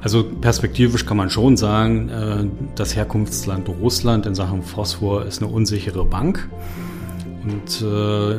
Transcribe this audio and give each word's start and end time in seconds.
Also 0.00 0.22
perspektivisch 0.22 1.06
kann 1.06 1.16
man 1.16 1.28
schon 1.28 1.56
sagen, 1.56 2.08
äh, 2.08 2.44
das 2.76 2.94
Herkunftsland 2.94 3.68
Russland 3.68 4.26
in 4.26 4.34
Sachen 4.34 4.62
Phosphor 4.62 5.24
ist 5.24 5.42
eine 5.42 5.50
unsichere 5.50 6.04
Bank. 6.04 6.48
Und 7.44 7.82
äh, 7.82 8.38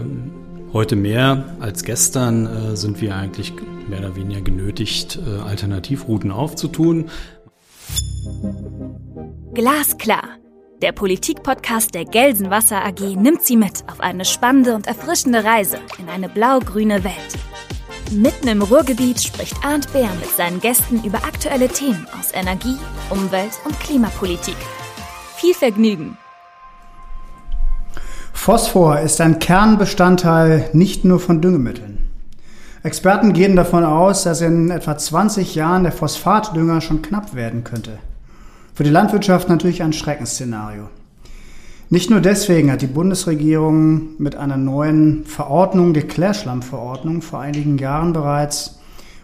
heute 0.74 0.96
mehr 0.96 1.56
als 1.60 1.84
gestern 1.84 2.46
äh, 2.46 2.76
sind 2.78 3.02
wir 3.02 3.16
eigentlich 3.16 3.54
mehr 3.90 4.00
oder 4.00 4.16
weniger 4.16 4.42
genötigt, 4.42 5.20
Alternativrouten 5.44 6.30
aufzutun. 6.30 7.10
Glasklar. 9.56 10.24
Der 10.84 10.92
Politikpodcast 10.92 11.96
der 11.96 12.06
Gelsenwasser 12.06 12.86
AG 12.86 13.16
nimmt 13.18 13.42
Sie 13.42 13.58
mit 13.58 13.84
auf 13.92 14.00
eine 14.00 14.26
spannende 14.26 14.76
und 14.76 14.86
erfrischende 14.86 15.44
Reise 15.44 15.78
in 15.98 16.08
eine 16.08 16.30
blau-grüne 16.30 17.04
Welt. 17.04 17.40
Mitten 18.12 18.48
im 18.48 18.64
Ruhrgebiet 18.64 19.22
spricht 19.22 19.56
Arndt 19.64 19.94
Bär 19.94 20.10
mit 20.20 20.36
seinen 20.36 20.60
Gästen 20.60 21.04
über 21.04 21.20
aktuelle 21.20 21.68
Themen 21.68 22.08
aus 22.20 22.34
Energie, 22.34 22.76
Umwelt 23.12 23.52
und 23.66 23.80
Klimapolitik. 23.80 24.56
Viel 25.36 25.54
Vergnügen! 25.54 26.18
Phosphor 28.34 29.00
ist 29.02 29.22
ein 29.22 29.38
Kernbestandteil 29.38 30.72
nicht 30.74 31.06
nur 31.06 31.20
von 31.20 31.40
Düngemitteln. 31.40 32.10
Experten 32.82 33.34
gehen 33.34 33.56
davon 33.56 33.84
aus, 33.84 34.24
dass 34.24 34.42
in 34.42 34.72
etwa 34.72 34.98
20 34.98 35.54
Jahren 35.54 35.84
der 35.84 35.92
Phosphatdünger 35.92 36.82
schon 36.82 37.04
knapp 37.04 37.36
werden 37.36 37.64
könnte. 37.64 38.00
Für 38.74 38.84
die 38.84 38.90
Landwirtschaft 38.90 39.50
natürlich 39.50 39.84
ein 39.84 39.94
Schreckensszenario. 39.94 40.90
Nicht 41.92 42.12
nur 42.12 42.22
deswegen 42.22 42.72
hat 42.72 42.84
die 42.84 42.88
Bundesregierung 42.88 44.10
mit 44.20 44.36
einer 44.36 44.58
neuen 44.58 45.26
Verordnung, 45.26 45.96
der 45.96 46.08
Klärschlammverordnung, 46.08 47.24
vor 47.24 47.40
einigen 47.40 47.80
Jahren 47.80 48.14
bereits 48.14 48.80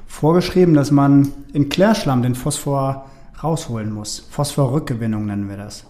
vorgeschrieben, 0.08 0.74
dass 0.74 0.90
man 0.90 1.32
in 1.54 1.70
Klärschlamm 1.70 2.24
den 2.24 2.34
Phosphor 2.34 3.06
rausholen 3.44 3.94
muss. 3.94 4.28
Phosphorrückgewinnung 4.32 5.28
nennen 5.28 5.48
wir 5.48 5.58
das. 5.58 5.86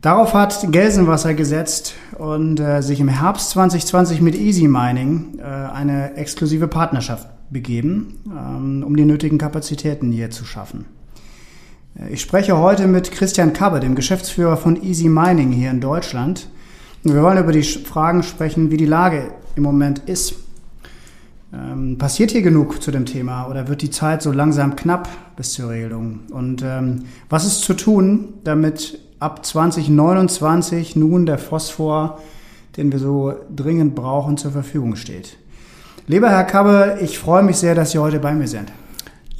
Darauf 0.00 0.32
hat 0.32 0.70
Gelsenwasser 0.70 1.34
gesetzt 1.34 1.94
und 2.16 2.60
äh, 2.60 2.80
sich 2.80 3.00
im 3.00 3.08
Herbst 3.08 3.50
2020 3.50 4.20
mit 4.20 4.36
Easy 4.36 4.68
Mining 4.68 5.38
äh, 5.38 5.42
eine 5.42 6.14
exklusive 6.14 6.68
Partnerschaft 6.68 7.28
begeben, 7.50 8.20
ähm, 8.26 8.84
um 8.86 8.96
die 8.96 9.04
nötigen 9.04 9.38
Kapazitäten 9.38 10.12
hier 10.12 10.30
zu 10.30 10.44
schaffen. 10.44 10.86
Ich 12.08 12.22
spreche 12.22 12.56
heute 12.56 12.86
mit 12.86 13.12
Christian 13.12 13.52
Kabbe, 13.52 13.78
dem 13.78 13.94
Geschäftsführer 13.94 14.56
von 14.56 14.82
Easy 14.82 15.10
Mining 15.10 15.52
hier 15.52 15.70
in 15.70 15.82
Deutschland. 15.82 16.48
wir 17.02 17.22
wollen 17.22 17.36
über 17.36 17.52
die 17.52 17.62
Fragen 17.62 18.22
sprechen, 18.22 18.70
wie 18.70 18.78
die 18.78 18.86
Lage 18.86 19.34
im 19.54 19.64
Moment 19.64 19.98
ist. 20.06 20.34
Ähm, 21.52 21.98
passiert 21.98 22.30
hier 22.30 22.40
genug 22.40 22.82
zu 22.82 22.90
dem 22.90 23.04
Thema 23.04 23.48
oder 23.48 23.68
wird 23.68 23.82
die 23.82 23.90
Zeit 23.90 24.22
so 24.22 24.32
langsam 24.32 24.76
knapp 24.76 25.10
bis 25.36 25.52
zur 25.52 25.68
Regelung? 25.68 26.20
Und 26.30 26.62
ähm, 26.64 27.04
was 27.28 27.44
ist 27.44 27.60
zu 27.60 27.74
tun, 27.74 28.32
damit 28.44 28.98
ab 29.18 29.44
2029 29.44 30.96
nun 30.96 31.26
der 31.26 31.36
Phosphor, 31.36 32.18
den 32.78 32.92
wir 32.92 32.98
so 32.98 33.34
dringend 33.54 33.94
brauchen, 33.94 34.38
zur 34.38 34.52
Verfügung 34.52 34.96
steht? 34.96 35.36
Lieber 36.06 36.30
Herr 36.30 36.44
Kabbe, 36.44 36.98
ich 37.02 37.18
freue 37.18 37.42
mich 37.42 37.58
sehr, 37.58 37.74
dass 37.74 37.90
Sie 37.90 37.98
heute 37.98 38.20
bei 38.20 38.32
mir 38.32 38.48
sind. 38.48 38.72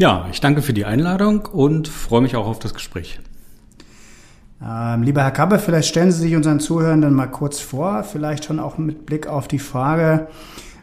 Ja, 0.01 0.27
ich 0.33 0.41
danke 0.41 0.62
für 0.62 0.73
die 0.73 0.87
Einladung 0.87 1.45
und 1.45 1.87
freue 1.87 2.23
mich 2.23 2.34
auch 2.34 2.47
auf 2.47 2.59
das 2.59 2.73
Gespräch. 2.73 3.20
Ähm, 4.65 5.03
lieber 5.03 5.23
Herr 5.23 5.31
Kabbe, 5.31 5.59
vielleicht 5.59 5.91
stellen 5.91 6.11
Sie 6.11 6.20
sich 6.20 6.34
unseren 6.34 6.59
Zuhörenden 6.59 7.12
mal 7.12 7.27
kurz 7.27 7.61
vor, 7.61 8.03
vielleicht 8.03 8.47
schon 8.47 8.61
auch 8.61 8.79
mit 8.79 9.05
Blick 9.05 9.27
auf 9.27 9.47
die 9.47 9.59
Frage, 9.59 10.29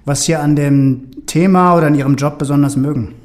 was 0.06 0.26
Sie 0.26 0.36
an 0.36 0.56
dem 0.56 1.26
Thema 1.26 1.76
oder 1.76 1.88
an 1.88 1.96
Ihrem 1.96 2.16
Job 2.16 2.38
besonders 2.38 2.76
mögen. 2.76 3.16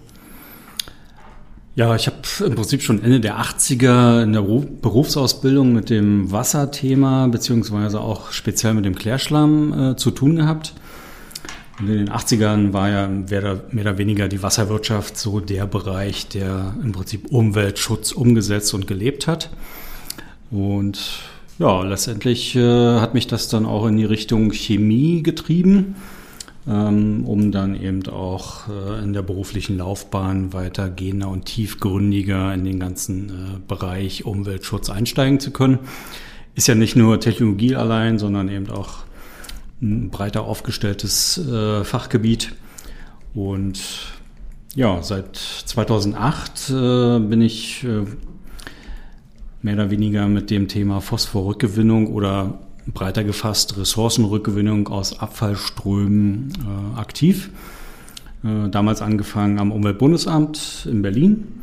Ja, 1.74 1.94
ich 1.94 2.06
habe 2.06 2.16
im 2.46 2.54
Prinzip 2.54 2.80
schon 2.80 3.02
Ende 3.02 3.20
der 3.20 3.38
80er 3.38 4.22
in 4.22 4.32
der 4.32 4.40
Berufsausbildung 4.40 5.74
mit 5.74 5.90
dem 5.90 6.32
Wasserthema 6.32 7.26
beziehungsweise 7.26 8.00
auch 8.00 8.32
speziell 8.32 8.72
mit 8.72 8.86
dem 8.86 8.94
Klärschlamm 8.94 9.90
äh, 9.90 9.96
zu 9.96 10.10
tun 10.10 10.36
gehabt. 10.36 10.72
Und 11.78 11.88
in 11.88 11.98
den 11.98 12.10
80ern 12.10 12.72
war 12.72 12.90
ja 12.90 13.08
mehr 13.08 13.62
oder 13.72 13.98
weniger 13.98 14.28
die 14.28 14.42
Wasserwirtschaft 14.42 15.16
so 15.16 15.40
der 15.40 15.66
Bereich, 15.66 16.28
der 16.28 16.74
im 16.82 16.92
Prinzip 16.92 17.30
Umweltschutz 17.30 18.12
umgesetzt 18.12 18.74
und 18.74 18.86
gelebt 18.86 19.26
hat. 19.26 19.50
Und 20.50 21.22
ja, 21.58 21.82
letztendlich 21.82 22.54
äh, 22.56 23.00
hat 23.00 23.14
mich 23.14 23.26
das 23.26 23.48
dann 23.48 23.66
auch 23.66 23.86
in 23.86 23.96
die 23.96 24.04
Richtung 24.04 24.52
Chemie 24.52 25.22
getrieben, 25.22 25.96
ähm, 26.68 27.24
um 27.24 27.52
dann 27.52 27.80
eben 27.80 28.06
auch 28.08 28.68
äh, 28.68 29.02
in 29.02 29.12
der 29.12 29.22
beruflichen 29.22 29.78
Laufbahn 29.78 30.52
weitergehender 30.52 31.28
und 31.28 31.46
tiefgründiger 31.46 32.52
in 32.52 32.64
den 32.64 32.80
ganzen 32.80 33.28
äh, 33.30 33.58
Bereich 33.66 34.24
Umweltschutz 34.26 34.90
einsteigen 34.90 35.40
zu 35.40 35.52
können. 35.52 35.78
Ist 36.54 36.68
ja 36.68 36.74
nicht 36.74 36.96
nur 36.96 37.18
Technologie 37.18 37.76
allein, 37.76 38.18
sondern 38.18 38.48
eben 38.48 38.70
auch 38.70 39.04
ein 39.82 40.10
breiter 40.10 40.44
aufgestelltes 40.44 41.38
äh, 41.38 41.84
Fachgebiet. 41.84 42.52
Und 43.34 43.80
ja, 44.74 45.02
seit 45.02 45.36
2008 45.36 46.70
äh, 46.70 47.18
bin 47.18 47.42
ich 47.42 47.84
äh, 47.84 48.04
mehr 49.60 49.74
oder 49.74 49.90
weniger 49.90 50.28
mit 50.28 50.50
dem 50.50 50.68
Thema 50.68 51.00
Phosphorrückgewinnung 51.00 52.12
oder 52.12 52.60
breiter 52.86 53.24
gefasst 53.24 53.76
Ressourcenrückgewinnung 53.76 54.88
aus 54.88 55.18
Abfallströmen 55.18 56.52
äh, 56.96 56.98
aktiv. 56.98 57.50
Äh, 58.44 58.68
damals 58.70 59.02
angefangen 59.02 59.58
am 59.58 59.72
Umweltbundesamt 59.72 60.88
in 60.90 61.02
Berlin 61.02 61.61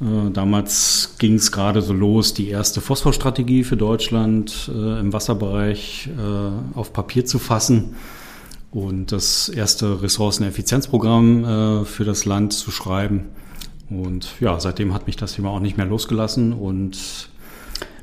damals 0.00 1.16
ging 1.18 1.34
es 1.34 1.50
gerade 1.50 1.82
so 1.82 1.92
los, 1.92 2.32
die 2.32 2.48
erste 2.48 2.80
Phosphorstrategie 2.80 3.64
für 3.64 3.76
Deutschland 3.76 4.70
äh, 4.72 5.00
im 5.00 5.12
Wasserbereich 5.12 6.08
äh, 6.16 6.76
auf 6.78 6.92
Papier 6.92 7.24
zu 7.24 7.38
fassen 7.38 7.96
und 8.70 9.12
das 9.12 9.48
erste 9.48 10.02
Ressourceneffizienzprogramm 10.02 11.44
äh, 11.44 11.84
für 11.84 12.04
das 12.04 12.24
Land 12.24 12.52
zu 12.52 12.70
schreiben. 12.70 13.24
Und 13.90 14.28
ja, 14.40 14.60
seitdem 14.60 14.92
hat 14.92 15.06
mich 15.06 15.16
das 15.16 15.34
Thema 15.34 15.50
auch 15.50 15.60
nicht 15.60 15.76
mehr 15.76 15.86
losgelassen 15.86 16.52
und 16.52 17.30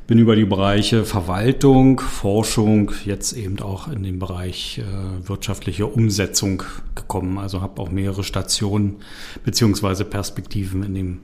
bin 0.07 0.19
über 0.19 0.35
die 0.35 0.45
Bereiche 0.45 1.03
Verwaltung, 1.03 1.99
Forschung, 1.99 2.91
jetzt 3.05 3.33
eben 3.33 3.59
auch 3.59 3.87
in 3.87 4.03
den 4.03 4.19
Bereich 4.19 4.79
äh, 4.79 5.27
wirtschaftliche 5.27 5.87
Umsetzung 5.87 6.63
gekommen. 6.93 7.37
Also 7.37 7.61
habe 7.61 7.81
auch 7.81 7.89
mehrere 7.89 8.23
Stationen 8.23 8.97
beziehungsweise 9.43 10.05
Perspektiven 10.05 10.83
in 10.83 10.93
dem 10.93 11.19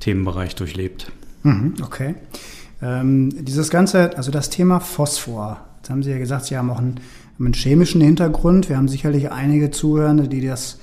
Themenbereich 0.00 0.54
durchlebt. 0.54 1.10
Mhm, 1.42 1.74
okay. 1.82 2.14
Ähm, 2.80 3.30
dieses 3.44 3.70
ganze, 3.70 4.16
also 4.16 4.30
das 4.30 4.50
Thema 4.50 4.80
Phosphor, 4.80 5.60
jetzt 5.78 5.90
haben 5.90 6.02
Sie 6.02 6.10
ja 6.10 6.18
gesagt, 6.18 6.46
Sie 6.46 6.56
haben 6.56 6.70
auch 6.70 6.78
einen, 6.78 7.00
einen 7.38 7.54
chemischen 7.54 8.00
Hintergrund. 8.00 8.68
Wir 8.68 8.76
haben 8.76 8.88
sicherlich 8.88 9.30
einige 9.32 9.70
Zuhörende, 9.70 10.28
die 10.28 10.46
das, 10.46 10.78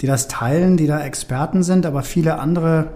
die 0.00 0.06
das 0.06 0.28
teilen, 0.28 0.76
die 0.76 0.86
da 0.86 1.00
Experten 1.00 1.62
sind, 1.62 1.86
aber 1.86 2.02
viele 2.02 2.38
andere, 2.38 2.92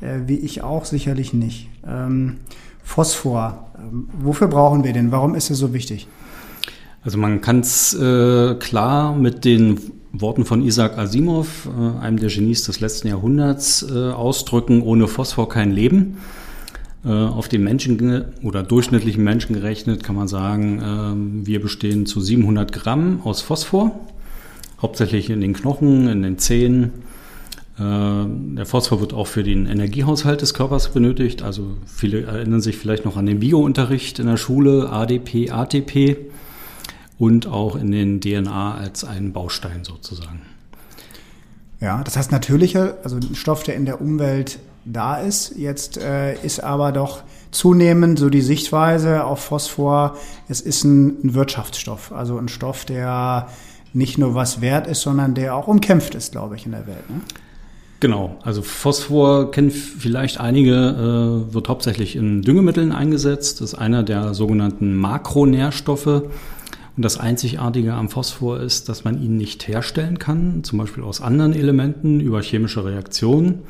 äh, 0.00 0.20
wie 0.26 0.38
ich 0.38 0.62
auch, 0.62 0.84
sicherlich 0.84 1.32
nicht. 1.34 1.68
Ähm, 1.86 2.38
Phosphor, 2.82 3.70
ähm, 3.78 4.08
wofür 4.18 4.48
brauchen 4.48 4.84
wir 4.84 4.92
den? 4.92 5.12
Warum 5.12 5.34
ist 5.34 5.50
er 5.50 5.56
so 5.56 5.72
wichtig? 5.74 6.08
Also 7.02 7.18
man 7.18 7.40
kann 7.40 7.60
es 7.60 7.94
äh, 7.94 8.54
klar 8.56 9.14
mit 9.14 9.44
den 9.44 9.80
Worten 10.12 10.44
von 10.44 10.62
Isaac 10.62 10.98
Asimov, 10.98 11.68
äh, 11.68 12.00
einem 12.00 12.18
der 12.18 12.30
Genies 12.30 12.64
des 12.64 12.80
letzten 12.80 13.08
Jahrhunderts, 13.08 13.86
äh, 13.88 14.10
ausdrücken, 14.10 14.82
ohne 14.82 15.06
Phosphor 15.06 15.48
kein 15.48 15.72
Leben. 15.72 16.18
Äh, 17.04 17.08
auf 17.08 17.48
den 17.48 17.62
Menschen 17.62 18.24
oder 18.42 18.62
durchschnittlichen 18.62 19.22
Menschen 19.22 19.54
gerechnet 19.54 20.02
kann 20.02 20.16
man 20.16 20.28
sagen, 20.28 21.42
wir 21.46 21.60
bestehen 21.62 22.06
zu 22.06 22.20
700 22.20 22.72
Gramm 22.72 23.20
aus 23.24 23.40
Phosphor, 23.40 23.98
hauptsächlich 24.82 25.30
in 25.30 25.40
den 25.40 25.54
Knochen, 25.54 26.08
in 26.08 26.22
den 26.22 26.38
Zähnen. 26.38 26.92
Der 27.78 28.66
Phosphor 28.66 29.00
wird 29.00 29.14
auch 29.14 29.26
für 29.26 29.42
den 29.42 29.64
Energiehaushalt 29.64 30.42
des 30.42 30.52
Körpers 30.52 30.92
benötigt. 30.92 31.42
Also 31.42 31.68
viele 31.86 32.24
erinnern 32.24 32.60
sich 32.60 32.76
vielleicht 32.76 33.06
noch 33.06 33.16
an 33.16 33.24
den 33.24 33.40
Biounterricht 33.40 34.18
in 34.18 34.26
der 34.26 34.36
Schule, 34.36 34.90
ADP, 34.90 35.50
ATP 35.50 36.18
und 37.20 37.46
auch 37.46 37.76
in 37.76 37.92
den 37.92 38.20
DNA 38.20 38.74
als 38.74 39.04
einen 39.04 39.32
Baustein 39.32 39.84
sozusagen. 39.84 40.40
Ja, 41.78 42.02
das 42.02 42.16
heißt 42.16 42.32
natürlicher, 42.32 42.96
also 43.04 43.16
ein 43.16 43.34
Stoff, 43.34 43.62
der 43.62 43.76
in 43.76 43.84
der 43.84 44.00
Umwelt 44.00 44.58
da 44.86 45.18
ist. 45.18 45.54
Jetzt 45.56 45.98
äh, 45.98 46.34
ist 46.42 46.64
aber 46.64 46.92
doch 46.92 47.22
zunehmend 47.50 48.18
so 48.18 48.30
die 48.30 48.40
Sichtweise 48.40 49.24
auf 49.24 49.40
Phosphor, 49.40 50.16
es 50.48 50.62
ist 50.62 50.84
ein, 50.84 51.08
ein, 51.22 51.34
Wirtschaftsstoff, 51.34 52.10
also 52.10 52.38
ein 52.38 52.48
Stoff, 52.48 52.86
der 52.86 53.48
nicht 53.92 54.16
nur 54.16 54.34
was 54.34 54.62
wert 54.62 54.86
ist, 54.86 55.02
sondern 55.02 55.34
der 55.34 55.54
auch 55.54 55.68
umkämpft 55.68 56.14
ist, 56.14 56.32
glaube 56.32 56.56
ich, 56.56 56.64
in 56.64 56.72
der 56.72 56.86
Welt. 56.86 57.10
Ne? 57.10 57.20
Genau, 57.98 58.38
also 58.42 58.62
Phosphor 58.62 59.50
kennen 59.50 59.70
vielleicht 59.70 60.40
einige, 60.40 60.72
äh, 61.50 61.52
wird 61.52 61.68
hauptsächlich 61.68 62.16
in 62.16 62.40
Düngemitteln 62.40 62.92
eingesetzt. 62.92 63.60
Das 63.60 63.74
ist 63.74 63.78
einer 63.78 64.02
der 64.02 64.32
sogenannten 64.32 64.96
Makronährstoffe. 64.96 66.22
Und 66.96 67.04
das 67.04 67.18
Einzigartige 67.18 67.94
am 67.94 68.08
Phosphor 68.08 68.60
ist, 68.60 68.88
dass 68.88 69.04
man 69.04 69.22
ihn 69.22 69.36
nicht 69.36 69.68
herstellen 69.68 70.18
kann, 70.18 70.64
zum 70.64 70.78
Beispiel 70.78 71.02
aus 71.02 71.20
anderen 71.20 71.52
Elementen 71.52 72.20
über 72.20 72.42
chemische 72.42 72.84
Reaktionen. 72.84 73.62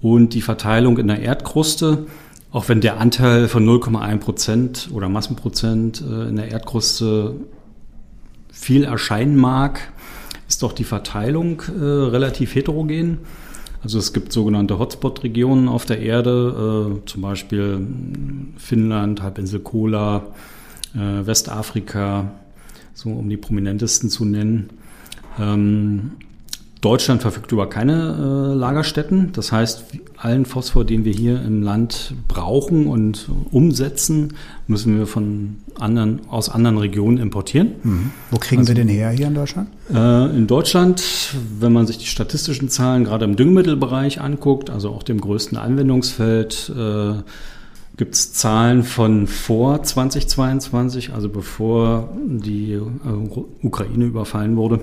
und 0.00 0.34
die 0.34 0.42
Verteilung 0.42 0.98
in 0.98 1.08
der 1.08 1.20
Erdkruste, 1.20 2.06
auch 2.50 2.68
wenn 2.68 2.82
der 2.82 3.00
Anteil 3.00 3.48
von 3.48 3.66
0,1 3.66 4.18
Prozent 4.18 4.88
oder 4.92 5.08
Massenprozent 5.08 6.02
äh, 6.02 6.28
in 6.28 6.36
der 6.36 6.50
Erdkruste 6.52 7.36
viel 8.52 8.84
erscheinen 8.84 9.36
mag, 9.36 9.80
ist 10.46 10.62
doch 10.62 10.72
die 10.72 10.84
Verteilung 10.84 11.62
äh, 11.62 11.82
relativ 11.82 12.54
heterogen. 12.54 13.18
Also 13.82 13.98
es 13.98 14.12
gibt 14.12 14.32
sogenannte 14.32 14.78
Hotspot-Regionen 14.78 15.68
auf 15.68 15.84
der 15.84 16.00
Erde, 16.00 17.00
äh, 17.02 17.06
zum 17.06 17.22
Beispiel 17.22 17.86
Finnland, 18.56 19.22
Halbinsel 19.22 19.60
Kola, 19.60 20.26
äh, 20.94 21.26
Westafrika, 21.26 22.32
so 22.94 23.10
um 23.10 23.28
die 23.28 23.36
prominentesten 23.36 24.10
zu 24.10 24.24
nennen. 24.24 24.70
Ähm, 25.38 26.12
Deutschland 26.84 27.22
verfügt 27.22 27.50
über 27.50 27.70
keine 27.70 28.52
äh, 28.52 28.54
Lagerstätten. 28.54 29.32
Das 29.32 29.52
heißt, 29.52 29.84
allen 30.18 30.44
Phosphor, 30.44 30.84
den 30.84 31.06
wir 31.06 31.14
hier 31.14 31.42
im 31.42 31.62
Land 31.62 32.12
brauchen 32.28 32.86
und 32.88 33.30
umsetzen, 33.50 34.34
müssen 34.66 34.98
wir 34.98 35.06
von 35.06 35.56
anderen, 35.80 36.28
aus 36.28 36.50
anderen 36.50 36.76
Regionen 36.76 37.16
importieren. 37.16 37.72
Mhm. 37.82 38.10
Wo 38.30 38.36
kriegen 38.36 38.60
also, 38.60 38.68
wir 38.68 38.74
den 38.74 38.88
her 38.88 39.08
hier 39.10 39.28
in 39.28 39.34
Deutschland? 39.34 39.70
Äh, 39.90 40.36
in 40.36 40.46
Deutschland, 40.46 41.02
wenn 41.58 41.72
man 41.72 41.86
sich 41.86 41.96
die 41.96 42.06
statistischen 42.06 42.68
Zahlen 42.68 43.04
gerade 43.04 43.24
im 43.24 43.36
Düngemittelbereich 43.36 44.20
anguckt, 44.20 44.68
also 44.68 44.90
auch 44.90 45.02
dem 45.02 45.22
größten 45.22 45.56
Anwendungsfeld, 45.56 46.70
äh, 46.76 47.14
gibt 47.96 48.14
es 48.14 48.32
Zahlen 48.32 48.82
von 48.82 49.26
vor 49.26 49.82
2022, 49.82 51.12
also 51.12 51.28
bevor 51.28 52.08
die 52.26 52.72
äh, 52.72 52.80
Ukraine 53.62 54.04
überfallen 54.04 54.56
wurde 54.56 54.80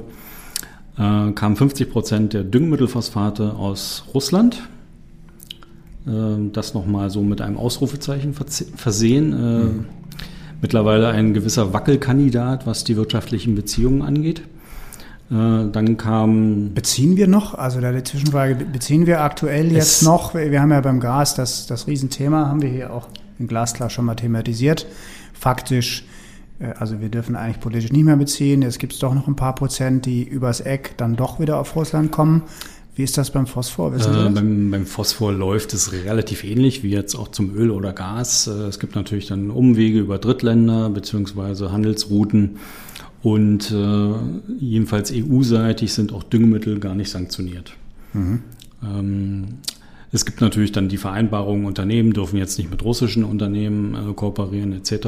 äh, 0.98 1.32
kamen 1.32 1.56
50 1.56 1.90
Prozent 1.90 2.34
der 2.34 2.44
Düngemittelphosphate 2.44 3.56
aus 3.56 4.04
Russland. 4.14 4.62
Äh, 6.06 6.12
das 6.52 6.74
nochmal 6.74 7.10
so 7.10 7.22
mit 7.22 7.42
einem 7.42 7.58
Ausrufezeichen 7.58 8.34
versehen. 8.34 9.34
Äh, 9.34 9.36
mhm. 9.36 9.86
Mittlerweile 10.62 11.08
ein 11.10 11.34
gewisser 11.34 11.74
Wackelkandidat, 11.74 12.68
was 12.68 12.84
die 12.84 12.96
wirtschaftlichen 12.96 13.56
Beziehungen 13.56 14.04
angeht. 14.04 14.44
Äh, 15.32 15.72
dann 15.72 15.98
kam. 15.98 16.74
Beziehen 16.74 17.16
wir 17.16 17.28
noch? 17.28 17.56
Also 17.56 17.80
da 17.80 17.92
die 17.92 18.04
Zwischenfrage, 18.04 18.56
beziehen 18.66 19.08
wir 19.08 19.22
aktuell 19.22 19.72
jetzt 19.72 20.04
noch? 20.04 20.34
Wir 20.34 20.62
haben 20.62 20.72
ja 20.72 20.82
beim 20.82 21.00
Gas 21.00 21.36
das, 21.36 21.68
das 21.68 21.88
Riesenthema, 21.88 22.48
haben 22.48 22.62
wir 22.62 22.70
hier 22.70 22.94
auch 22.94 23.08
in 23.40 23.48
Glasklar 23.48 23.90
schon 23.90 24.06
mal 24.06 24.16
thematisiert. 24.16 24.86
Faktisch 25.34 26.06
äh, 26.60 26.74
also 26.78 27.00
wir 27.02 27.10
dürfen 27.10 27.36
eigentlich 27.36 27.60
politisch 27.60 27.92
nicht 27.92 28.04
mehr 28.04 28.18
beziehen. 28.18 28.62
Es 28.64 28.78
gibt 28.78 29.02
doch 29.02 29.14
noch 29.14 29.28
ein 29.28 29.36
paar 29.36 29.56
Prozent, 29.56 30.06
die 30.06 30.24
übers 30.24 30.62
Eck 30.62 30.96
dann 30.98 31.16
doch 31.16 31.40
wieder 31.40 31.60
auf 31.60 31.76
Russland 31.76 32.12
kommen. 32.12 32.44
Wie 32.94 33.04
ist 33.04 33.18
das 33.18 33.32
beim 33.32 33.48
Phosphor? 33.48 33.96
Äh, 33.96 34.30
beim, 34.30 34.70
beim, 34.70 34.86
Phosphor 34.86 35.32
läuft 35.32 35.74
es 35.74 35.94
relativ 35.94 36.44
ähnlich 36.44 36.84
wie 36.84 36.90
jetzt 36.90 37.16
auch 37.16 37.30
zum 37.30 37.56
Öl 37.56 37.72
oder 37.72 37.94
Gas. 37.94 38.48
Äh, 38.48 38.68
es 38.68 38.80
gibt 38.80 38.96
natürlich 38.96 39.28
dann 39.28 39.50
Umwege 39.50 40.00
über 40.00 40.18
Drittländer 40.18 40.90
beziehungsweise 40.90 41.72
Handelsrouten. 41.72 42.58
Und 43.24 43.72
äh, 43.72 44.14
jedenfalls 44.60 45.12
EU-seitig 45.14 45.94
sind 45.94 46.12
auch 46.12 46.24
Düngemittel 46.24 46.80
gar 46.80 46.96
nicht 46.96 47.12
sanktioniert. 47.12 47.74
Mhm. 48.14 48.40
Ähm, 48.84 49.46
es 50.12 50.26
gibt 50.26 50.42
natürlich 50.42 50.72
dann 50.72 50.90
die 50.90 50.98
Vereinbarungen, 50.98 51.66
Unternehmen 51.66 52.14
dürfen 52.14 52.38
jetzt 52.38 52.58
nicht 52.58 52.70
mit 52.72 52.84
russischen 52.84 53.24
Unternehmen 53.24 53.96
äh, 53.96 54.14
kooperieren 54.14 54.74
etc. 54.74 55.08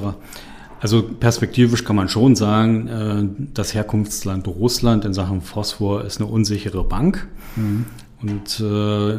Also 0.80 1.02
perspektivisch 1.02 1.84
kann 1.84 1.96
man 1.96 2.08
schon 2.08 2.36
sagen, 2.36 2.88
äh, 2.88 3.46
das 3.54 3.74
Herkunftsland 3.74 4.48
Russland 4.48 5.06
in 5.06 5.14
Sachen 5.14 5.42
Phosphor 5.42 6.04
ist 6.06 6.22
eine 6.22 6.30
unsichere 6.30 6.84
Bank. 6.84 7.28
Mhm. 7.56 7.86
Und 8.22 8.60
äh, 8.60 9.18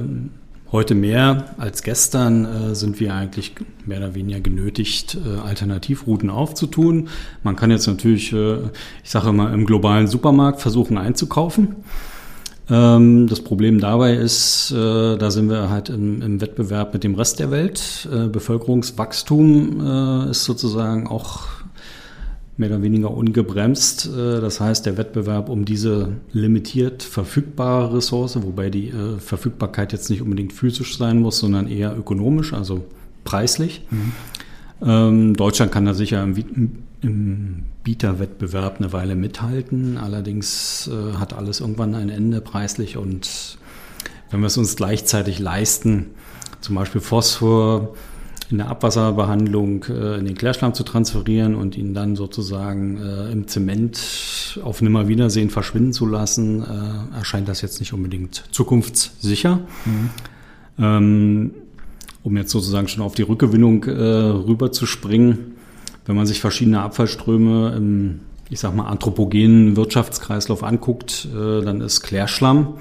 heute 0.75 0.97
mehr 0.97 1.55
als 1.57 1.85
gestern 1.85 2.45
äh, 2.45 2.75
sind 2.75 2.99
wir 2.99 3.15
eigentlich 3.15 3.55
mehr 3.87 3.99
oder 3.99 4.17
weniger 4.17 4.41
genötigt, 4.41 5.17
Alternativrouten 5.45 6.31
aufzutun. 6.31 7.09
Man 7.45 7.55
kann 7.55 7.71
jetzt 7.71 7.87
natürlich, 7.87 8.33
ich 8.33 9.11
sage 9.11 9.29
immer, 9.29 9.53
im 9.53 9.67
globalen 9.67 10.09
Supermarkt 10.09 10.61
versuchen 10.61 10.99
einzukaufen. 10.99 11.77
Ähm, 12.69 13.29
das 13.29 13.41
Problem 13.41 13.79
dabei 13.79 14.15
ist, 14.15 14.73
da 14.73 15.31
sind 15.31 15.49
wir 15.49 15.71
halt 15.71 15.91
im, 15.91 16.41
Wettbewerb 16.41 16.93
mit 16.93 17.05
dem 17.05 17.15
Rest 17.15 17.39
der 17.39 17.51
Welt. 17.51 18.09
Bevölkerungswachstum 18.33 20.27
ist 20.31 20.45
sozusagen 20.45 21.07
auch 21.07 21.47
mehr 22.57 22.71
oder 22.71 22.83
weniger 22.83 23.11
ungebremst. 23.11 24.07
Äh, 24.07 24.41
das 24.41 24.61
heißt, 24.61 24.87
der 24.87 24.97
Wettbewerb 24.97 25.49
um 25.49 25.65
diese 25.65 26.13
limitiert 26.33 27.03
verfügbare 27.03 27.97
Ressource, 27.97 28.41
wobei 28.43 28.71
die 28.71 28.89
äh, 28.89 29.19
Verfügbarkeit 29.19 29.93
jetzt 29.93 30.11
nicht 30.11 30.23
unbedingt 30.23 30.53
physisch 30.53 30.99
sein 30.99 31.21
muss, 31.21 31.39
sondern 31.39 31.69
eher 31.69 31.97
ökonomisch, 31.97 32.53
also 32.53 32.85
preislich. 33.25 33.83
Mhm. 33.91 34.13
Ähm, 34.83 35.35
Deutschland 35.35 35.73
kann 35.73 35.85
da 35.85 35.95
sicher 35.95 36.23
im, 36.23 36.85
im 37.01 37.65
Bieterwettbewerb 37.83 38.77
eine 38.79 38.93
Weile 38.93 39.15
mithalten. 39.15 39.99
Allerdings 39.99 40.89
äh, 40.93 41.17
hat 41.17 41.33
alles 41.33 41.61
irgendwann 41.61 41.95
ein 41.95 42.09
Ende 42.09 42.41
preislich 42.41 42.97
und 42.97 43.59
wenn 44.31 44.41
wir 44.41 44.47
es 44.47 44.57
uns 44.57 44.75
gleichzeitig 44.75 45.39
leisten, 45.39 46.07
zum 46.61 46.75
Beispiel 46.75 47.01
Phosphor, 47.01 47.95
in 48.51 48.59
der 48.59 48.69
Abwasserbehandlung 48.69 49.85
äh, 49.89 50.19
in 50.19 50.27
den 50.27 50.35
Klärschlamm 50.35 50.75
zu 50.75 50.83
transferieren 50.83 51.55
und 51.55 51.77
ihn 51.77 51.95
dann 51.95 52.17
sozusagen 52.17 52.99
äh, 53.01 53.33
im 53.33 53.47
Zement 53.49 54.59
auf 54.63 54.83
Nimmerwiedersehen 54.83 55.51
verschwinden 55.51 55.93
zu 55.93 56.07
lassen, 56.07 56.63
äh, 56.63 57.17
erscheint 57.17 57.49
das 57.49 57.61
jetzt 57.63 57.81
nicht 57.81 57.93
unbedingt 57.93 58.45
zukunftssicher. 58.51 59.61
Mhm. 59.85 60.11
Ähm, 60.79 61.51
um 62.23 62.37
jetzt 62.37 62.51
sozusagen 62.51 62.89
schon 62.89 63.03
auf 63.03 63.15
die 63.15 63.23
Rückgewinnung 63.23 63.85
äh, 63.85 63.91
rüber 63.93 64.73
zu 64.73 64.87
springen, 64.87 65.57
wenn 66.07 66.17
man 66.17 66.27
sich 66.27 66.41
verschiedene 66.41 66.81
Abfallströme 66.81 67.75
im, 67.77 68.21
ich 68.51 68.61
sag 68.61 68.75
mal, 68.75 68.87
anthropogenen 68.87 69.77
Wirtschaftskreislauf 69.77 70.65
anguckt, 70.65 71.29
äh, 71.35 71.63
dann 71.63 71.81
ist 71.81 72.03
Klärschlamm 72.03 72.75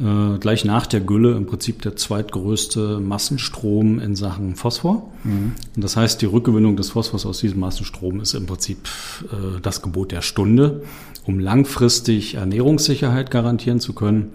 äh, 0.00 0.38
gleich 0.38 0.64
nach 0.64 0.86
der 0.86 1.00
Gülle 1.00 1.36
im 1.36 1.46
Prinzip 1.46 1.82
der 1.82 1.94
zweitgrößte 1.94 3.00
Massenstrom 3.00 3.98
in 3.98 4.16
Sachen 4.16 4.56
Phosphor. 4.56 5.10
Mhm. 5.24 5.52
Und 5.76 5.84
das 5.84 5.96
heißt, 5.96 6.22
die 6.22 6.26
Rückgewinnung 6.26 6.76
des 6.76 6.90
Phosphors 6.90 7.26
aus 7.26 7.40
diesem 7.40 7.60
Massenstrom 7.60 8.20
ist 8.20 8.32
im 8.34 8.46
Prinzip 8.46 8.88
äh, 9.24 9.60
das 9.60 9.82
Gebot 9.82 10.12
der 10.12 10.22
Stunde, 10.22 10.82
um 11.26 11.38
langfristig 11.38 12.36
Ernährungssicherheit 12.36 13.30
garantieren 13.30 13.78
zu 13.78 13.92
können, 13.92 14.30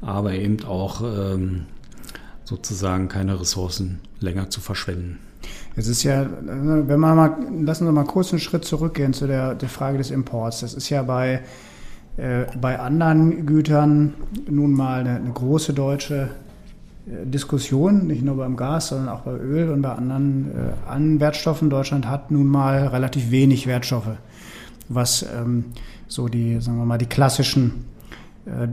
aber 0.00 0.32
eben 0.32 0.64
auch 0.64 1.02
ähm, 1.02 1.66
sozusagen 2.44 3.08
keine 3.08 3.40
Ressourcen 3.40 4.00
länger 4.18 4.50
zu 4.50 4.60
verschwenden. 4.60 5.20
Es 5.76 5.86
ist 5.86 6.02
ja, 6.02 6.28
wenn 6.42 6.98
man 6.98 7.16
mal, 7.16 7.36
lassen 7.64 7.84
wir 7.84 7.92
mal 7.92 8.04
kurz 8.04 8.32
einen 8.32 8.40
Schritt 8.40 8.64
zurückgehen 8.64 9.12
zu 9.12 9.28
der, 9.28 9.54
der 9.54 9.68
Frage 9.68 9.98
des 9.98 10.10
Imports. 10.10 10.60
Das 10.60 10.74
ist 10.74 10.88
ja 10.88 11.02
bei 11.04 11.42
bei 12.60 12.80
anderen 12.80 13.46
Gütern 13.46 14.14
nun 14.50 14.72
mal 14.72 15.00
eine, 15.00 15.16
eine 15.16 15.30
große 15.30 15.72
deutsche 15.72 16.30
äh, 17.08 17.26
Diskussion, 17.26 18.06
nicht 18.06 18.22
nur 18.22 18.36
beim 18.36 18.56
Gas, 18.56 18.88
sondern 18.88 19.08
auch 19.08 19.20
bei 19.20 19.32
Öl 19.32 19.70
und 19.70 19.82
bei 19.82 19.92
anderen 19.92 20.50
äh, 20.50 20.90
an 20.90 21.20
Wertstoffen. 21.20 21.70
Deutschland 21.70 22.08
hat 22.08 22.30
nun 22.30 22.46
mal 22.46 22.88
relativ 22.88 23.30
wenig 23.30 23.66
Wertstoffe, 23.66 24.16
was 24.88 25.22
ähm, 25.22 25.66
so 26.06 26.28
die, 26.28 26.60
sagen 26.60 26.78
wir 26.78 26.84
mal, 26.84 26.98
die 26.98 27.06
klassischen 27.06 27.84
äh, 28.46 28.68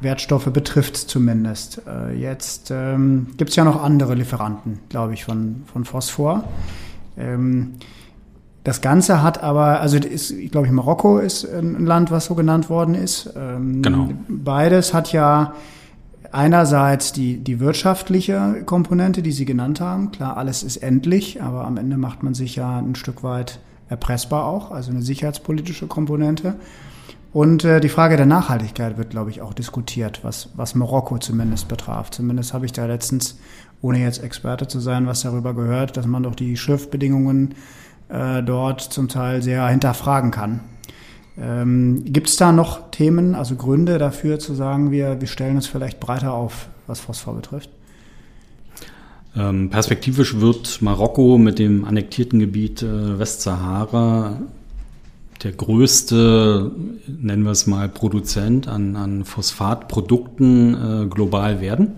Wertstoffe 0.00 0.52
betrifft 0.52 0.96
zumindest. 0.96 1.82
Äh, 1.86 2.14
jetzt 2.14 2.70
ähm, 2.70 3.28
gibt 3.36 3.50
es 3.50 3.56
ja 3.56 3.64
noch 3.64 3.82
andere 3.82 4.14
Lieferanten, 4.14 4.80
glaube 4.88 5.14
ich, 5.14 5.24
von, 5.24 5.62
von 5.72 5.84
Phosphor. 5.84 6.44
Ähm, 7.16 7.74
das 8.66 8.80
Ganze 8.80 9.22
hat 9.22 9.44
aber, 9.44 9.80
also 9.80 9.96
ist, 9.96 10.32
ich 10.32 10.50
glaube, 10.50 10.68
Marokko 10.72 11.20
ist 11.20 11.44
ein 11.44 11.86
Land, 11.86 12.10
was 12.10 12.24
so 12.24 12.34
genannt 12.34 12.68
worden 12.68 12.96
ist. 12.96 13.32
Ähm, 13.36 13.80
genau. 13.80 14.08
Beides 14.26 14.92
hat 14.92 15.12
ja 15.12 15.54
einerseits 16.32 17.12
die, 17.12 17.36
die 17.38 17.60
wirtschaftliche 17.60 18.64
Komponente, 18.66 19.22
die 19.22 19.30
Sie 19.30 19.44
genannt 19.44 19.80
haben. 19.80 20.10
Klar, 20.10 20.36
alles 20.36 20.64
ist 20.64 20.78
endlich, 20.78 21.40
aber 21.40 21.64
am 21.64 21.76
Ende 21.76 21.96
macht 21.96 22.24
man 22.24 22.34
sich 22.34 22.56
ja 22.56 22.80
ein 22.80 22.96
Stück 22.96 23.22
weit 23.22 23.60
erpressbar 23.88 24.46
auch, 24.46 24.72
also 24.72 24.90
eine 24.90 25.02
sicherheitspolitische 25.02 25.86
Komponente. 25.86 26.56
Und 27.32 27.62
äh, 27.62 27.78
die 27.78 27.88
Frage 27.88 28.16
der 28.16 28.26
Nachhaltigkeit 28.26 28.98
wird, 28.98 29.10
glaube 29.10 29.30
ich, 29.30 29.42
auch 29.42 29.54
diskutiert, 29.54 30.24
was, 30.24 30.48
was 30.56 30.74
Marokko 30.74 31.18
zumindest 31.18 31.68
betraf. 31.68 32.10
Zumindest 32.10 32.52
habe 32.52 32.66
ich 32.66 32.72
da 32.72 32.86
letztens, 32.86 33.38
ohne 33.80 34.00
jetzt 34.00 34.24
Experte 34.24 34.66
zu 34.66 34.80
sein, 34.80 35.06
was 35.06 35.20
darüber 35.20 35.54
gehört, 35.54 35.96
dass 35.96 36.06
man 36.06 36.24
doch 36.24 36.34
die 36.34 36.56
Schiffbedingungen 36.56 37.54
äh, 38.08 38.42
dort 38.42 38.80
zum 38.80 39.08
Teil 39.08 39.42
sehr 39.42 39.66
hinterfragen 39.68 40.30
kann. 40.30 40.60
Ähm, 41.38 42.04
Gibt 42.06 42.28
es 42.28 42.36
da 42.36 42.52
noch 42.52 42.90
Themen, 42.90 43.34
also 43.34 43.56
Gründe 43.56 43.98
dafür 43.98 44.38
zu 44.38 44.54
sagen, 44.54 44.90
wir, 44.90 45.20
wir 45.20 45.28
stellen 45.28 45.56
uns 45.56 45.66
vielleicht 45.66 46.00
breiter 46.00 46.32
auf, 46.32 46.68
was 46.86 47.00
Phosphor 47.00 47.34
betrifft? 47.34 47.70
Ähm, 49.36 49.68
perspektivisch 49.68 50.40
wird 50.40 50.80
Marokko 50.80 51.36
mit 51.36 51.58
dem 51.58 51.84
annektierten 51.84 52.38
Gebiet 52.38 52.82
äh, 52.82 53.18
Westsahara 53.18 54.38
der 55.42 55.52
größte, 55.52 56.72
nennen 57.06 57.42
wir 57.42 57.50
es 57.50 57.66
mal, 57.66 57.88
Produzent 57.88 58.68
an, 58.68 58.96
an 58.96 59.24
Phosphatprodukten 59.24 60.74
äh, 60.74 61.06
global 61.06 61.60
werden. 61.60 61.96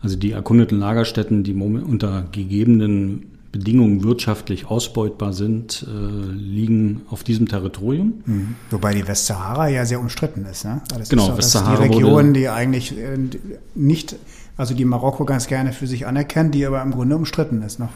Also 0.00 0.16
die 0.16 0.32
erkundeten 0.32 0.78
Lagerstätten, 0.78 1.42
die 1.42 1.54
unter 1.54 2.26
gegebenen 2.30 3.33
Bedingungen 3.54 4.02
wirtschaftlich 4.02 4.66
ausbeutbar 4.66 5.32
sind, 5.32 5.86
äh, 5.88 6.32
liegen 6.32 7.02
auf 7.08 7.22
diesem 7.22 7.46
Territorium. 7.46 8.14
Mhm. 8.26 8.56
Wobei 8.72 8.94
die 8.94 9.06
Westsahara 9.06 9.68
ja 9.68 9.86
sehr 9.86 10.00
umstritten 10.00 10.44
ist. 10.44 10.64
Ne? 10.64 10.82
Das 10.88 11.08
genau, 11.08 11.30
ist 11.30 11.38
Westsahara 11.38 11.86
die 11.86 11.94
Region, 11.94 12.34
die 12.34 12.48
eigentlich 12.48 12.98
äh, 12.98 13.16
nicht, 13.76 14.16
also 14.56 14.74
die 14.74 14.84
Marokko 14.84 15.24
ganz 15.24 15.46
gerne 15.46 15.72
für 15.72 15.86
sich 15.86 16.04
anerkennt, 16.04 16.52
die 16.56 16.66
aber 16.66 16.82
im 16.82 16.90
Grunde 16.90 17.14
umstritten 17.14 17.62
ist 17.62 17.78
noch. 17.78 17.90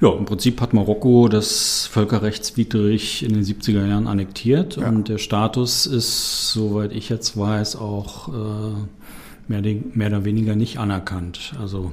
Ja, 0.00 0.10
im 0.14 0.24
Prinzip 0.24 0.62
hat 0.62 0.72
Marokko 0.72 1.28
das 1.28 1.86
völkerrechtswidrig 1.92 3.24
in 3.24 3.34
den 3.34 3.44
70er 3.44 3.86
Jahren 3.86 4.06
annektiert 4.06 4.76
ja. 4.76 4.88
und 4.88 5.08
der 5.08 5.18
Status 5.18 5.84
ist, 5.84 6.52
soweit 6.52 6.92
ich 6.92 7.10
jetzt 7.10 7.36
weiß, 7.36 7.76
auch 7.76 8.28
äh, 8.28 8.32
mehr, 9.48 9.76
mehr 9.92 10.08
oder 10.08 10.24
weniger 10.24 10.56
nicht 10.56 10.78
anerkannt. 10.78 11.52
Also 11.60 11.92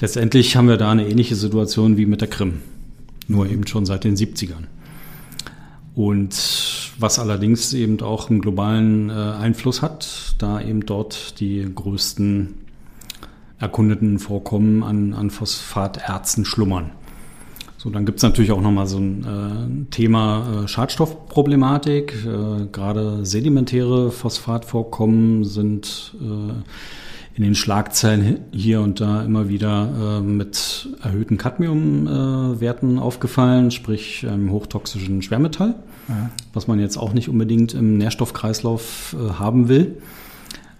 Letztendlich 0.00 0.56
haben 0.56 0.68
wir 0.68 0.78
da 0.78 0.90
eine 0.90 1.06
ähnliche 1.06 1.36
Situation 1.36 1.98
wie 1.98 2.06
mit 2.06 2.22
der 2.22 2.28
Krim, 2.28 2.62
nur 3.28 3.48
eben 3.48 3.66
schon 3.66 3.84
seit 3.84 4.04
den 4.04 4.16
70ern. 4.16 4.64
Und 5.94 6.92
was 6.98 7.18
allerdings 7.18 7.74
eben 7.74 8.00
auch 8.00 8.30
einen 8.30 8.40
globalen 8.40 9.10
äh, 9.10 9.12
Einfluss 9.12 9.82
hat, 9.82 10.36
da 10.38 10.60
eben 10.60 10.86
dort 10.86 11.38
die 11.40 11.66
größten 11.74 12.54
erkundeten 13.58 14.18
Vorkommen 14.18 14.82
an, 14.82 15.12
an 15.12 15.28
Phosphaterzen 15.28 16.46
schlummern. 16.46 16.92
So, 17.76 17.90
dann 17.90 18.06
gibt's 18.06 18.22
natürlich 18.22 18.52
auch 18.52 18.60
nochmal 18.60 18.86
so 18.86 18.98
ein 18.98 19.86
äh, 19.88 19.90
Thema 19.90 20.64
äh, 20.64 20.68
Schadstoffproblematik. 20.68 22.14
Äh, 22.26 22.66
gerade 22.72 23.26
sedimentäre 23.26 24.10
Phosphatvorkommen 24.10 25.44
sind 25.44 26.14
äh, 26.20 26.52
in 27.34 27.44
den 27.44 27.54
Schlagzeilen 27.54 28.40
hier 28.52 28.80
und 28.80 29.00
da 29.00 29.22
immer 29.22 29.48
wieder 29.48 30.18
äh, 30.18 30.20
mit 30.20 30.88
erhöhten 31.02 31.38
Cadmiumwerten 31.38 32.96
äh, 32.96 33.00
aufgefallen, 33.00 33.70
sprich 33.70 34.26
einem 34.26 34.50
hochtoxischen 34.50 35.22
Schwermetall, 35.22 35.76
ja. 36.08 36.30
was 36.52 36.66
man 36.66 36.80
jetzt 36.80 36.96
auch 36.96 37.12
nicht 37.12 37.28
unbedingt 37.28 37.72
im 37.74 37.98
Nährstoffkreislauf 37.98 39.14
äh, 39.18 39.32
haben 39.34 39.68
will. 39.68 39.98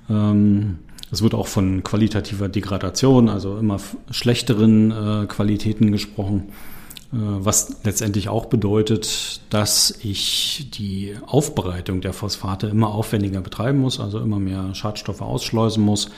Ähm, 0.09 0.79
es 1.13 1.23
wird 1.23 1.35
auch 1.35 1.47
von 1.47 1.83
qualitativer 1.83 2.49
Degradation, 2.49 3.29
also 3.29 3.57
immer 3.57 3.79
schlechteren 4.11 4.91
äh, 4.91 5.27
Qualitäten 5.27 5.93
gesprochen. 5.93 6.45
Äh, 7.13 7.17
was 7.17 7.77
letztendlich 7.85 8.29
auch 8.29 8.47
bedeutet, 8.47 9.41
dass 9.51 9.99
ich 10.03 10.69
die 10.75 11.15
Aufbereitung 11.27 12.01
der 12.01 12.13
Phosphate 12.13 12.69
immer 12.69 12.95
aufwendiger 12.95 13.41
betreiben 13.41 13.79
muss, 13.79 13.99
also 13.99 14.21
immer 14.21 14.39
mehr 14.39 14.75
Schadstoffe 14.75 15.23
ausschleusen 15.23 15.83
muss, 15.83 16.09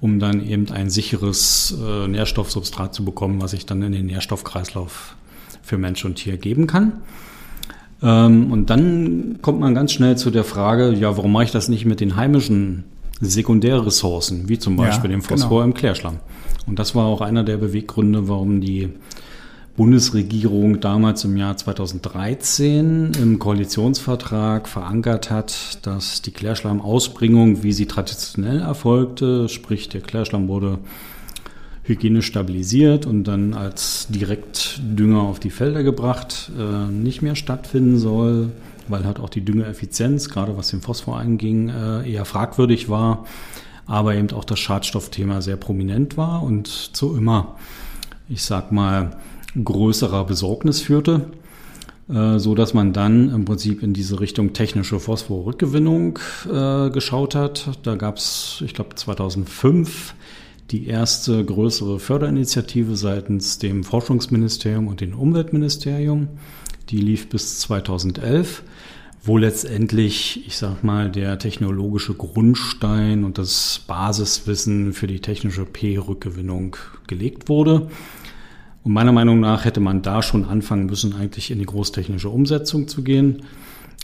um 0.00 0.18
dann 0.18 0.46
eben 0.46 0.70
ein 0.70 0.88
sicheres 0.88 1.76
äh, 1.78 2.08
Nährstoffsubstrat 2.08 2.94
zu 2.94 3.04
bekommen, 3.04 3.42
was 3.42 3.52
ich 3.52 3.66
dann 3.66 3.82
in 3.82 3.92
den 3.92 4.06
Nährstoffkreislauf 4.06 5.14
für 5.62 5.76
Mensch 5.76 6.04
und 6.04 6.14
Tier 6.14 6.38
geben 6.38 6.66
kann. 6.66 6.92
Ähm, 8.02 8.50
und 8.50 8.70
dann 8.70 9.40
kommt 9.42 9.60
man 9.60 9.74
ganz 9.74 9.92
schnell 9.92 10.16
zu 10.16 10.30
der 10.30 10.44
Frage, 10.44 10.94
ja, 10.94 11.18
warum 11.18 11.32
mache 11.32 11.44
ich 11.44 11.50
das 11.50 11.68
nicht 11.68 11.84
mit 11.84 12.00
den 12.00 12.16
heimischen 12.16 12.84
Sekundärressourcen, 13.20 14.48
wie 14.48 14.58
zum 14.58 14.76
Beispiel 14.76 15.10
ja, 15.10 15.16
dem 15.16 15.22
Phosphor 15.22 15.60
genau. 15.60 15.64
im 15.64 15.74
Klärschlamm? 15.74 16.20
Und 16.66 16.78
das 16.78 16.94
war 16.94 17.04
auch 17.04 17.20
einer 17.20 17.44
der 17.44 17.58
Beweggründe, 17.58 18.26
warum 18.26 18.62
die 18.62 18.88
Bundesregierung 19.76 20.80
damals 20.80 21.24
im 21.24 21.36
Jahr 21.36 21.56
2013 21.56 23.12
im 23.20 23.38
Koalitionsvertrag 23.38 24.68
verankert 24.68 25.30
hat, 25.30 25.78
dass 25.86 26.22
die 26.22 26.32
Klärschlammausbringung, 26.32 27.62
wie 27.62 27.72
sie 27.72 27.86
traditionell 27.86 28.60
erfolgte, 28.60 29.48
sprich 29.48 29.88
der 29.88 30.00
Klärschlamm 30.00 30.48
wurde 30.48 30.78
hygienisch 31.84 32.26
stabilisiert 32.26 33.06
und 33.06 33.24
dann 33.24 33.54
als 33.54 34.06
Direktdünger 34.10 35.22
auf 35.22 35.40
die 35.40 35.50
Felder 35.50 35.82
gebracht, 35.82 36.50
äh, 36.58 36.90
nicht 36.90 37.22
mehr 37.22 37.34
stattfinden 37.34 37.98
soll, 37.98 38.52
weil 38.88 39.04
halt 39.04 39.18
auch 39.18 39.30
die 39.30 39.44
Düngeeffizienz, 39.44 40.28
gerade 40.28 40.56
was 40.56 40.70
den 40.70 40.82
Phosphor 40.82 41.18
anging, 41.18 41.68
äh, 41.68 42.10
eher 42.10 42.24
fragwürdig 42.24 42.88
war, 42.88 43.24
aber 43.86 44.14
eben 44.14 44.30
auch 44.32 44.44
das 44.44 44.58
Schadstoffthema 44.58 45.42
sehr 45.42 45.56
prominent 45.56 46.16
war 46.16 46.42
und 46.42 46.68
zu 46.68 47.16
immer, 47.16 47.56
ich 48.28 48.42
sag 48.42 48.72
mal, 48.72 49.16
größerer 49.62 50.24
Besorgnis 50.24 50.80
führte, 50.80 51.30
äh, 52.08 52.38
so 52.38 52.54
dass 52.54 52.74
man 52.74 52.92
dann 52.92 53.34
im 53.34 53.44
Prinzip 53.44 53.82
in 53.82 53.92
diese 53.92 54.20
Richtung 54.20 54.52
technische 54.52 55.00
Phosphorrückgewinnung 55.00 56.18
äh, 56.50 56.90
geschaut 56.90 57.34
hat. 57.34 57.70
Da 57.82 57.96
gab 57.96 58.16
es, 58.16 58.62
ich 58.64 58.74
glaube, 58.74 58.94
2005 58.94 60.14
die 60.70 60.86
erste 60.86 61.44
größere 61.44 61.98
Förderinitiative 61.98 62.96
seitens 62.96 63.58
dem 63.58 63.82
Forschungsministerium 63.82 64.86
und 64.86 65.00
dem 65.00 65.18
Umweltministerium. 65.18 66.28
Die 66.90 67.00
lief 67.00 67.28
bis 67.28 67.58
2011, 67.60 68.62
wo 69.22 69.36
letztendlich, 69.36 70.46
ich 70.46 70.56
sag 70.56 70.84
mal, 70.84 71.10
der 71.10 71.38
technologische 71.38 72.14
Grundstein 72.14 73.24
und 73.24 73.38
das 73.38 73.82
Basiswissen 73.86 74.92
für 74.92 75.06
die 75.06 75.20
technische 75.20 75.64
P-Rückgewinnung 75.64 76.76
gelegt 77.06 77.48
wurde. 77.48 77.88
Und 78.82 78.92
meiner 78.92 79.12
Meinung 79.12 79.40
nach 79.40 79.64
hätte 79.64 79.80
man 79.80 80.02
da 80.02 80.22
schon 80.22 80.44
anfangen 80.44 80.86
müssen, 80.86 81.14
eigentlich 81.14 81.50
in 81.50 81.58
die 81.58 81.66
großtechnische 81.66 82.30
Umsetzung 82.30 82.88
zu 82.88 83.02
gehen. 83.02 83.42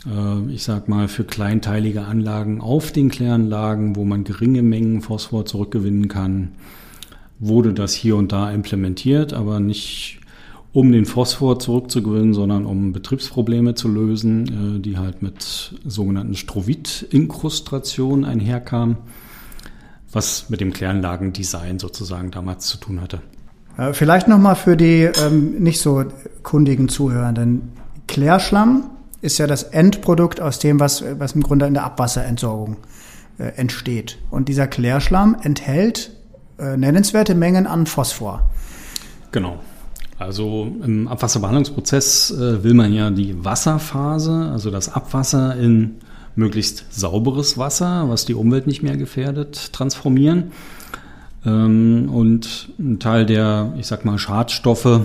Äh, 0.05 0.51
ich 0.51 0.63
sag 0.63 0.87
mal, 0.87 1.07
für 1.07 1.23
kleinteilige 1.23 2.05
Anlagen 2.05 2.61
auf 2.61 2.91
den 2.91 3.09
Kläranlagen, 3.09 3.95
wo 3.95 4.05
man 4.05 4.23
geringe 4.23 4.61
Mengen 4.61 5.01
Phosphor 5.01 5.45
zurückgewinnen 5.45 6.07
kann, 6.07 6.51
wurde 7.39 7.73
das 7.73 7.93
hier 7.93 8.15
und 8.15 8.31
da 8.31 8.51
implementiert, 8.51 9.33
aber 9.33 9.59
nicht 9.59 10.19
um 10.73 10.91
den 10.91 11.05
Phosphor 11.05 11.59
zurückzugewinnen, 11.59 12.33
sondern 12.33 12.65
um 12.65 12.93
Betriebsprobleme 12.93 13.73
zu 13.73 13.87
lösen, 13.87 14.77
äh, 14.77 14.79
die 14.79 14.97
halt 14.97 15.23
mit 15.23 15.73
sogenannten 15.85 16.35
Strovit-Inkrustrationen 16.35 18.25
einherkamen, 18.25 18.97
was 20.11 20.51
mit 20.51 20.61
dem 20.61 20.73
Kläranlagendesign 20.73 21.79
sozusagen 21.79 22.29
damals 22.29 22.67
zu 22.67 22.77
tun 22.77 23.01
hatte. 23.01 23.21
Äh, 23.77 23.93
vielleicht 23.93 24.27
nochmal 24.27 24.55
für 24.55 24.75
die 24.75 25.03
ähm, 25.03 25.55
nicht 25.59 25.79
so 25.79 26.03
kundigen 26.43 26.89
Zuhörenden. 26.89 27.73
Klärschlamm 28.07 28.89
ist 29.21 29.37
ja 29.37 29.47
das 29.47 29.63
Endprodukt 29.63 30.41
aus 30.41 30.59
dem, 30.59 30.79
was, 30.79 31.03
was 31.17 31.33
im 31.33 31.43
Grunde 31.43 31.65
in 31.65 31.73
der 31.73 31.83
Abwasserentsorgung 31.83 32.77
äh, 33.37 33.49
entsteht. 33.55 34.17
Und 34.29 34.47
dieser 34.49 34.67
Klärschlamm 34.67 35.35
enthält 35.41 36.11
äh, 36.59 36.77
nennenswerte 36.77 37.35
Mengen 37.35 37.67
an 37.67 37.85
Phosphor. 37.85 38.49
Genau. 39.31 39.59
Also 40.19 40.71
im 40.83 41.07
Abwasserbehandlungsprozess 41.07 42.31
äh, 42.31 42.63
will 42.63 42.73
man 42.73 42.91
ja 42.91 43.11
die 43.11 43.43
Wasserphase, 43.45 44.49
also 44.51 44.71
das 44.71 44.91
Abwasser 44.91 45.55
in 45.55 45.97
möglichst 46.35 46.85
sauberes 46.89 47.57
Wasser, 47.57 48.05
was 48.09 48.25
die 48.25 48.33
Umwelt 48.33 48.65
nicht 48.65 48.81
mehr 48.81 48.97
gefährdet, 48.97 49.73
transformieren. 49.73 50.51
Ähm, 51.45 52.09
und 52.11 52.69
ein 52.79 52.99
Teil 52.99 53.25
der, 53.25 53.73
ich 53.77 53.87
sag 53.87 54.05
mal, 54.05 54.17
Schadstoffe, 54.17 55.01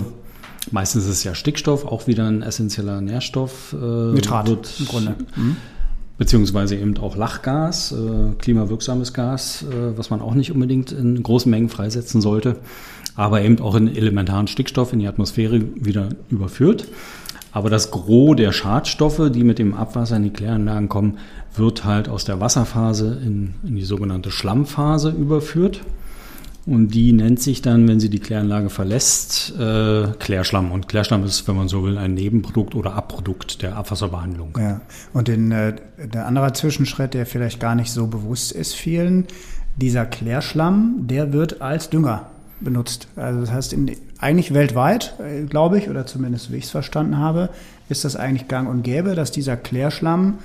meistens 0.71 1.03
ist 1.03 1.09
es 1.09 1.23
ja 1.23 1.35
Stickstoff, 1.35 1.85
auch 1.85 2.07
wieder 2.07 2.27
ein 2.27 2.41
essentieller 2.41 3.01
Nährstoff. 3.01 3.73
Äh, 3.73 4.13
Nitrat 4.13 4.47
wird, 4.49 4.73
im 4.79 4.85
Grunde. 4.85 5.15
Mhm. 5.35 5.57
Beziehungsweise 6.17 6.75
eben 6.75 6.97
auch 6.97 7.15
Lachgas, 7.15 7.91
äh, 7.91 8.33
klimawirksames 8.37 9.13
Gas, 9.13 9.63
äh, 9.63 9.97
was 9.97 10.09
man 10.09 10.21
auch 10.21 10.35
nicht 10.35 10.51
unbedingt 10.51 10.91
in 10.91 11.21
großen 11.21 11.49
Mengen 11.49 11.69
freisetzen 11.69 12.21
sollte, 12.21 12.57
aber 13.15 13.41
eben 13.41 13.59
auch 13.59 13.75
in 13.75 13.93
elementaren 13.93 14.47
Stickstoff 14.47 14.93
in 14.93 14.99
die 14.99 15.07
Atmosphäre 15.07 15.61
wieder 15.75 16.09
überführt. 16.29 16.87
Aber 17.51 17.69
das 17.69 17.91
Gros 17.91 18.35
der 18.35 18.51
Schadstoffe, 18.51 19.29
die 19.31 19.43
mit 19.43 19.59
dem 19.59 19.75
Abwasser 19.75 20.17
in 20.17 20.23
die 20.23 20.31
Kläranlagen 20.31 20.89
kommen, 20.89 21.19
wird 21.55 21.85
halt 21.85 22.09
aus 22.09 22.25
der 22.25 22.39
Wasserphase 22.39 23.19
in, 23.23 23.53
in 23.63 23.75
die 23.75 23.83
sogenannte 23.83 24.31
Schlammphase 24.31 25.11
überführt. 25.11 25.81
Und 26.65 26.89
die 26.89 27.11
nennt 27.11 27.41
sich 27.41 27.61
dann, 27.61 27.87
wenn 27.89 27.99
sie 27.99 28.09
die 28.09 28.19
Kläranlage 28.19 28.69
verlässt, 28.69 29.53
äh, 29.59 30.07
Klärschlamm. 30.19 30.71
Und 30.71 30.87
Klärschlamm 30.87 31.25
ist, 31.25 31.45
wenn 31.47 31.57
man 31.57 31.67
so 31.67 31.83
will, 31.83 31.97
ein 31.97 32.13
Nebenprodukt 32.13 32.73
oder 32.73 32.93
Abprodukt 32.93 33.61
der 33.61 33.75
Abwasserbehandlung. 33.75 34.57
Ja. 34.57 34.81
Und 35.11 35.27
den, 35.27 35.51
äh, 35.51 35.75
der 35.97 36.25
andere 36.25 36.53
Zwischenschritt, 36.53 37.13
der 37.13 37.25
vielleicht 37.25 37.59
gar 37.59 37.75
nicht 37.75 37.91
so 37.91 38.07
bewusst 38.07 38.53
ist 38.53 38.75
vielen, 38.75 39.25
dieser 39.75 40.05
Klärschlamm, 40.05 41.07
der 41.07 41.33
wird 41.33 41.61
als 41.61 41.89
Dünger 41.89 42.27
benutzt. 42.61 43.09
Also 43.17 43.41
das 43.41 43.51
heißt, 43.51 43.73
in, 43.73 43.91
eigentlich 44.19 44.53
weltweit, 44.53 45.15
äh, 45.19 45.43
glaube 45.43 45.77
ich, 45.77 45.89
oder 45.89 46.05
zumindest 46.05 46.51
wie 46.53 46.57
ich 46.57 46.65
es 46.65 46.71
verstanden 46.71 47.17
habe, 47.17 47.49
ist 47.89 48.05
das 48.05 48.15
eigentlich 48.15 48.47
gang 48.47 48.69
und 48.69 48.83
gäbe, 48.83 49.15
dass 49.15 49.31
dieser 49.31 49.57
Klärschlamm 49.57 50.35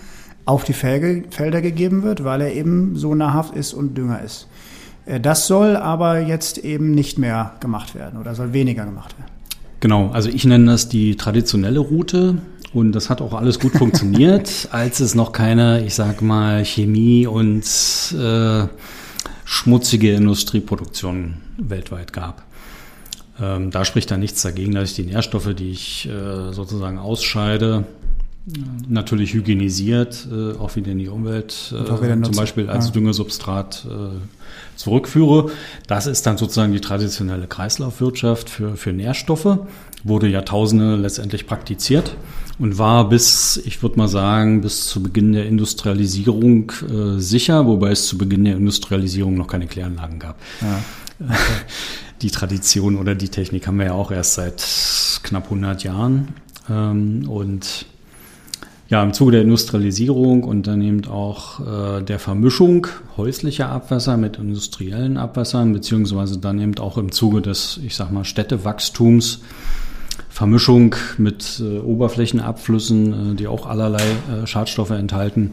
auf 0.46 0.64
die 0.64 0.72
Felder 0.72 1.60
gegeben 1.60 2.02
wird, 2.02 2.24
weil 2.24 2.40
er 2.40 2.54
eben 2.54 2.96
so 2.96 3.14
nahrhaft 3.14 3.54
ist 3.54 3.74
und 3.74 3.96
Dünger 3.96 4.22
ist. 4.22 4.47
Äh, 5.08 5.20
das 5.20 5.46
soll 5.46 5.76
aber 5.76 6.20
jetzt 6.20 6.58
eben 6.58 6.92
nicht 6.92 7.18
mehr 7.18 7.54
gemacht 7.60 7.94
werden 7.94 8.20
oder 8.20 8.34
soll 8.34 8.52
weniger 8.52 8.84
gemacht 8.84 9.18
werden. 9.18 9.30
Genau, 9.80 10.10
also 10.10 10.28
ich 10.28 10.44
nenne 10.44 10.72
das 10.72 10.88
die 10.88 11.16
traditionelle 11.16 11.78
Route 11.78 12.38
und 12.74 12.92
das 12.92 13.10
hat 13.10 13.22
auch 13.22 13.32
alles 13.32 13.58
gut 13.58 13.72
funktioniert, 13.72 14.68
als 14.72 15.00
es 15.00 15.14
noch 15.14 15.32
keine, 15.32 15.84
ich 15.84 15.94
sag 15.94 16.20
mal, 16.20 16.64
Chemie 16.64 17.26
und 17.26 17.64
äh, 18.18 18.66
schmutzige 19.44 20.14
Industrieproduktion 20.14 21.34
weltweit 21.56 22.12
gab. 22.12 22.44
Ähm, 23.40 23.70
da 23.70 23.84
spricht 23.84 24.10
dann 24.10 24.20
nichts 24.20 24.42
dagegen, 24.42 24.74
dass 24.74 24.90
ich 24.90 24.96
die 24.96 25.04
Nährstoffe, 25.04 25.54
die 25.54 25.70
ich 25.70 26.08
äh, 26.08 26.52
sozusagen 26.52 26.98
ausscheide, 26.98 27.84
natürlich 28.88 29.34
hygienisiert, 29.34 30.26
äh, 30.30 30.56
auch 30.58 30.76
wieder 30.76 30.92
in 30.92 30.98
die 30.98 31.08
Umwelt, 31.08 31.72
äh, 31.72 32.22
zum 32.22 32.34
Beispiel 32.34 32.68
als 32.68 32.86
ja. 32.86 32.92
Düngesubstrat 32.92 33.86
äh, 33.88 34.18
zurückführe. 34.76 35.50
Das 35.86 36.06
ist 36.06 36.26
dann 36.26 36.38
sozusagen 36.38 36.72
die 36.72 36.80
traditionelle 36.80 37.46
Kreislaufwirtschaft 37.46 38.48
für, 38.48 38.76
für 38.76 38.92
Nährstoffe, 38.92 39.58
wurde 40.04 40.28
Jahrtausende 40.28 40.96
letztendlich 40.96 41.46
praktiziert 41.46 42.16
und 42.58 42.78
war 42.78 43.08
bis, 43.08 43.60
ich 43.64 43.82
würde 43.82 43.98
mal 43.98 44.08
sagen, 44.08 44.60
bis 44.60 44.86
zu 44.86 45.02
Beginn 45.02 45.32
der 45.32 45.46
Industrialisierung 45.46 46.72
äh, 46.88 47.18
sicher, 47.20 47.66
wobei 47.66 47.90
es 47.90 48.06
zu 48.06 48.18
Beginn 48.18 48.44
der 48.44 48.56
Industrialisierung 48.56 49.34
noch 49.34 49.46
keine 49.46 49.66
Kläranlagen 49.66 50.18
gab. 50.18 50.38
Ja. 50.60 51.26
Die 52.22 52.32
Tradition 52.32 52.96
oder 52.96 53.14
die 53.14 53.28
Technik 53.28 53.68
haben 53.68 53.78
wir 53.78 53.86
ja 53.86 53.92
auch 53.92 54.10
erst 54.10 54.34
seit 54.34 54.66
knapp 55.22 55.44
100 55.44 55.84
Jahren. 55.84 56.34
Ähm, 56.68 57.28
und 57.28 57.86
ja, 58.88 59.02
im 59.02 59.12
Zuge 59.12 59.32
der 59.32 59.42
Industrialisierung 59.42 60.44
und 60.44 60.66
dann 60.66 60.80
eben 60.80 61.06
auch 61.06 61.60
äh, 61.60 62.02
der 62.02 62.18
Vermischung 62.18 62.86
häuslicher 63.16 63.68
Abwässer 63.68 64.16
mit 64.16 64.38
industriellen 64.38 65.18
Abwässern, 65.18 65.74
beziehungsweise 65.74 66.38
dann 66.38 66.58
eben 66.58 66.78
auch 66.78 66.96
im 66.96 67.12
Zuge 67.12 67.42
des, 67.42 67.78
ich 67.84 67.94
sag 67.94 68.10
mal, 68.10 68.24
Städtewachstums, 68.24 69.42
Vermischung 70.30 70.94
mit 71.18 71.60
äh, 71.60 71.80
Oberflächenabflüssen, 71.80 73.32
äh, 73.32 73.34
die 73.34 73.46
auch 73.46 73.66
allerlei 73.66 74.02
äh, 74.02 74.46
Schadstoffe 74.46 74.90
enthalten, 74.90 75.52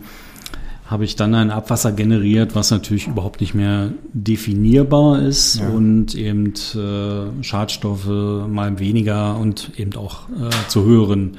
habe 0.85 1.03
ich 1.03 1.17
dann 1.17 1.33
ein 1.35 1.51
Abwasser 1.51 1.91
generiert, 1.91 2.55
was 2.55 2.71
natürlich 2.71 3.07
überhaupt 3.07 3.41
nicht 3.41 3.53
mehr 3.53 3.89
definierbar 4.13 5.19
ist 5.19 5.59
ja. 5.59 5.67
und 5.69 6.15
eben 6.15 6.53
äh, 6.75 7.43
Schadstoffe 7.43 8.05
mal 8.05 8.79
weniger 8.79 9.35
und 9.37 9.71
eben 9.77 9.95
auch 9.95 10.29
äh, 10.29 10.69
zu 10.69 10.85
höheren 10.85 11.37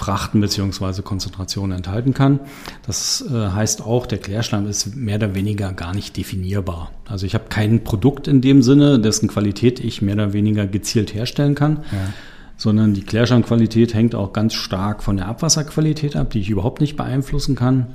Frachten 0.00 0.40
beziehungsweise 0.40 1.02
Konzentrationen 1.02 1.76
enthalten 1.76 2.14
kann. 2.14 2.40
Das 2.86 3.22
äh, 3.30 3.50
heißt 3.50 3.82
auch, 3.82 4.06
der 4.06 4.16
Klärschlamm 4.16 4.66
ist 4.66 4.96
mehr 4.96 5.16
oder 5.16 5.34
weniger 5.34 5.74
gar 5.74 5.94
nicht 5.94 6.16
definierbar. 6.16 6.90
Also 7.06 7.26
ich 7.26 7.34
habe 7.34 7.44
kein 7.50 7.84
Produkt 7.84 8.26
in 8.26 8.40
dem 8.40 8.62
Sinne, 8.62 8.98
dessen 8.98 9.28
Qualität 9.28 9.78
ich 9.78 10.00
mehr 10.00 10.14
oder 10.14 10.32
weniger 10.32 10.66
gezielt 10.66 11.14
herstellen 11.14 11.54
kann. 11.54 11.84
Ja 11.92 12.12
sondern 12.56 12.92
die 12.92 13.00
Klärschlammqualität 13.00 13.94
hängt 13.94 14.14
auch 14.14 14.34
ganz 14.34 14.52
stark 14.52 15.02
von 15.02 15.16
der 15.16 15.28
Abwasserqualität 15.28 16.14
ab, 16.14 16.28
die 16.28 16.40
ich 16.40 16.50
überhaupt 16.50 16.82
nicht 16.82 16.94
beeinflussen 16.94 17.56
kann. 17.56 17.86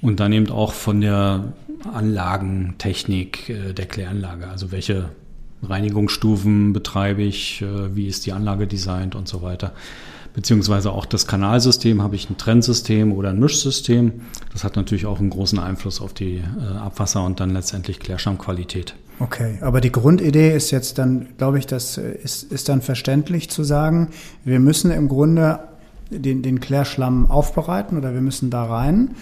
Und 0.00 0.20
dann 0.20 0.32
eben 0.32 0.48
auch 0.48 0.72
von 0.72 1.02
der 1.02 1.52
Anlagentechnik 1.92 3.50
äh, 3.50 3.74
der 3.74 3.84
Kläranlage. 3.84 4.48
Also 4.48 4.72
welche 4.72 5.10
Reinigungsstufen 5.62 6.72
betreibe 6.72 7.24
ich, 7.24 7.60
äh, 7.60 7.94
wie 7.94 8.06
ist 8.06 8.24
die 8.24 8.32
Anlage 8.32 8.66
designt 8.66 9.14
und 9.14 9.28
so 9.28 9.42
weiter 9.42 9.74
beziehungsweise 10.36 10.92
auch 10.92 11.06
das 11.06 11.26
Kanalsystem, 11.26 12.02
habe 12.02 12.14
ich 12.14 12.28
ein 12.28 12.36
Trennsystem 12.36 13.12
oder 13.12 13.30
ein 13.30 13.40
Mischsystem. 13.40 14.12
Das 14.52 14.64
hat 14.64 14.76
natürlich 14.76 15.06
auch 15.06 15.18
einen 15.18 15.30
großen 15.30 15.58
Einfluss 15.58 16.00
auf 16.02 16.12
die 16.12 16.36
äh, 16.36 16.76
Abwasser 16.76 17.24
und 17.24 17.40
dann 17.40 17.50
letztendlich 17.50 17.98
Klärschlammqualität. 17.98 18.94
Okay, 19.18 19.58
aber 19.62 19.80
die 19.80 19.90
Grundidee 19.90 20.54
ist 20.54 20.70
jetzt 20.72 20.98
dann, 20.98 21.28
glaube 21.38 21.58
ich, 21.58 21.66
das 21.66 21.96
äh, 21.96 22.12
ist, 22.22 22.42
ist 22.52 22.68
dann 22.68 22.82
verständlich 22.82 23.48
zu 23.48 23.64
sagen, 23.64 24.10
wir 24.44 24.60
müssen 24.60 24.90
im 24.90 25.08
Grunde 25.08 25.60
den, 26.10 26.42
den 26.42 26.60
Klärschlamm 26.60 27.30
aufbereiten 27.30 27.96
oder 27.96 28.12
wir 28.12 28.20
müssen 28.20 28.50
da 28.50 28.64
rein. 28.64 29.12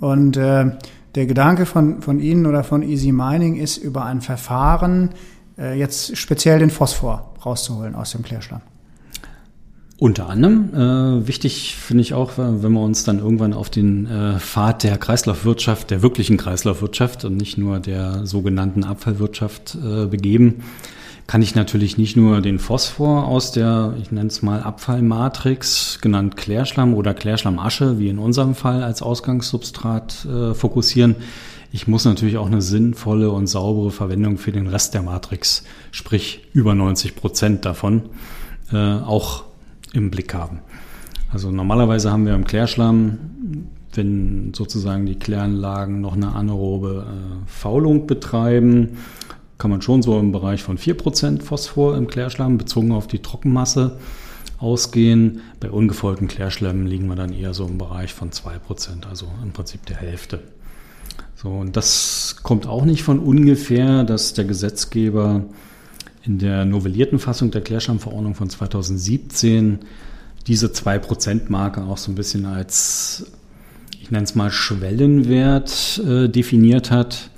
Und 0.00 0.38
äh, 0.38 0.70
der 1.14 1.26
Gedanke 1.26 1.66
von, 1.66 2.00
von 2.00 2.18
Ihnen 2.18 2.46
oder 2.46 2.64
von 2.64 2.82
Easy 2.82 3.12
Mining 3.12 3.56
ist, 3.56 3.76
über 3.76 4.06
ein 4.06 4.22
Verfahren 4.22 5.10
äh, 5.58 5.78
jetzt 5.78 6.16
speziell 6.16 6.60
den 6.60 6.70
Phosphor 6.70 7.34
rauszuholen 7.44 7.94
aus 7.94 8.12
dem 8.12 8.22
Klärschlamm. 8.22 8.62
Unter 10.02 10.28
anderem. 10.28 10.74
Äh, 10.74 11.28
wichtig 11.28 11.76
finde 11.76 12.00
ich 12.00 12.12
auch, 12.12 12.32
wenn 12.36 12.72
wir 12.72 12.80
uns 12.80 13.04
dann 13.04 13.20
irgendwann 13.20 13.52
auf 13.52 13.70
den 13.70 14.08
äh, 14.08 14.40
Pfad 14.40 14.82
der 14.82 14.98
Kreislaufwirtschaft, 14.98 15.92
der 15.92 16.02
wirklichen 16.02 16.38
Kreislaufwirtschaft 16.38 17.24
und 17.24 17.36
nicht 17.36 17.56
nur 17.56 17.78
der 17.78 18.26
sogenannten 18.26 18.82
Abfallwirtschaft 18.82 19.76
äh, 19.76 20.06
begeben, 20.06 20.64
kann 21.28 21.40
ich 21.40 21.54
natürlich 21.54 21.98
nicht 21.98 22.16
nur 22.16 22.40
den 22.40 22.58
Phosphor 22.58 23.26
aus 23.28 23.52
der, 23.52 23.94
ich 24.02 24.10
nenne 24.10 24.26
es 24.26 24.42
mal 24.42 24.60
Abfallmatrix, 24.60 26.00
genannt 26.00 26.36
Klärschlamm 26.36 26.94
oder 26.94 27.14
Klärschlammasche, 27.14 28.00
wie 28.00 28.08
in 28.08 28.18
unserem 28.18 28.56
Fall 28.56 28.82
als 28.82 29.02
Ausgangssubstrat 29.02 30.24
äh, 30.24 30.54
fokussieren. 30.54 31.14
Ich 31.70 31.86
muss 31.86 32.04
natürlich 32.04 32.38
auch 32.38 32.48
eine 32.48 32.60
sinnvolle 32.60 33.30
und 33.30 33.46
saubere 33.46 33.92
Verwendung 33.92 34.36
für 34.38 34.50
den 34.50 34.66
Rest 34.66 34.94
der 34.94 35.02
Matrix, 35.02 35.62
sprich 35.92 36.40
über 36.52 36.74
90 36.74 37.14
Prozent 37.14 37.64
davon, 37.64 38.02
äh, 38.72 38.76
auch 38.76 39.44
im 39.92 40.10
Blick 40.10 40.34
haben. 40.34 40.60
Also 41.32 41.50
normalerweise 41.50 42.10
haben 42.10 42.26
wir 42.26 42.34
im 42.34 42.44
Klärschlamm, 42.44 43.18
wenn 43.94 44.52
sozusagen 44.54 45.06
die 45.06 45.18
Kläranlagen 45.18 46.00
noch 46.00 46.14
eine 46.14 46.34
anaerobe 46.34 47.06
äh, 47.06 47.50
Faulung 47.50 48.06
betreiben, 48.06 48.98
kann 49.58 49.70
man 49.70 49.82
schon 49.82 50.02
so 50.02 50.18
im 50.18 50.32
Bereich 50.32 50.62
von 50.62 50.76
4% 50.76 51.40
Phosphor 51.40 51.96
im 51.96 52.06
Klärschlamm 52.06 52.58
bezogen 52.58 52.92
auf 52.92 53.06
die 53.06 53.20
Trockenmasse 53.20 53.98
ausgehen. 54.58 55.40
Bei 55.60 55.70
ungefolgten 55.70 56.28
Klärschlämmen 56.28 56.86
liegen 56.86 57.06
wir 57.06 57.16
dann 57.16 57.32
eher 57.32 57.54
so 57.54 57.66
im 57.66 57.78
Bereich 57.78 58.12
von 58.12 58.30
2%, 58.30 59.08
also 59.08 59.26
im 59.42 59.52
Prinzip 59.52 59.86
der 59.86 59.96
Hälfte. 59.96 60.40
So, 61.36 61.50
und 61.50 61.76
das 61.76 62.36
kommt 62.42 62.66
auch 62.66 62.84
nicht 62.84 63.02
von 63.02 63.18
ungefähr, 63.18 64.04
dass 64.04 64.34
der 64.34 64.44
Gesetzgeber 64.44 65.44
in 66.24 66.38
der 66.38 66.64
novellierten 66.64 67.18
Fassung 67.18 67.50
der 67.50 67.62
Klärschlammverordnung 67.62 68.34
von 68.34 68.48
2017 68.48 69.80
diese 70.46 70.68
2%-Marke 70.68 71.82
auch 71.82 71.98
so 71.98 72.10
ein 72.10 72.14
bisschen 72.14 72.46
als, 72.46 73.26
ich 74.00 74.10
nenne 74.10 74.24
es 74.24 74.34
mal, 74.34 74.50
Schwellenwert 74.50 76.02
äh, 76.04 76.28
definiert 76.28 76.90
hat. 76.90 77.30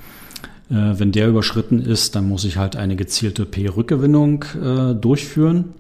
Äh, 0.71 0.75
wenn 0.99 1.13
der 1.13 1.29
überschritten 1.29 1.81
ist, 1.81 2.15
dann 2.17 2.29
muss 2.29 2.45
ich 2.45 2.57
halt 2.57 2.77
eine 2.77 2.97
gezielte 2.97 3.45
P-Rückgewinnung 3.45 4.45
äh, 4.63 4.95
durchführen. 4.95 5.75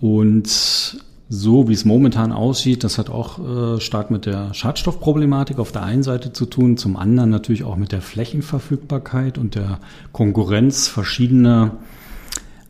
Und 0.00 1.00
so 1.28 1.68
wie 1.68 1.72
es 1.72 1.84
momentan 1.84 2.32
aussieht, 2.32 2.82
das 2.82 2.98
hat 2.98 3.08
auch 3.08 3.76
äh, 3.76 3.80
stark 3.80 4.10
mit 4.10 4.26
der 4.26 4.52
Schadstoffproblematik 4.54 5.58
auf 5.58 5.70
der 5.70 5.84
einen 5.84 6.02
Seite 6.02 6.32
zu 6.32 6.46
tun, 6.46 6.76
zum 6.76 6.96
anderen 6.96 7.30
natürlich 7.30 7.62
auch 7.62 7.76
mit 7.76 7.92
der 7.92 8.02
Flächenverfügbarkeit 8.02 9.38
und 9.38 9.54
der 9.54 9.78
Konkurrenz 10.12 10.88
verschiedener 10.88 11.76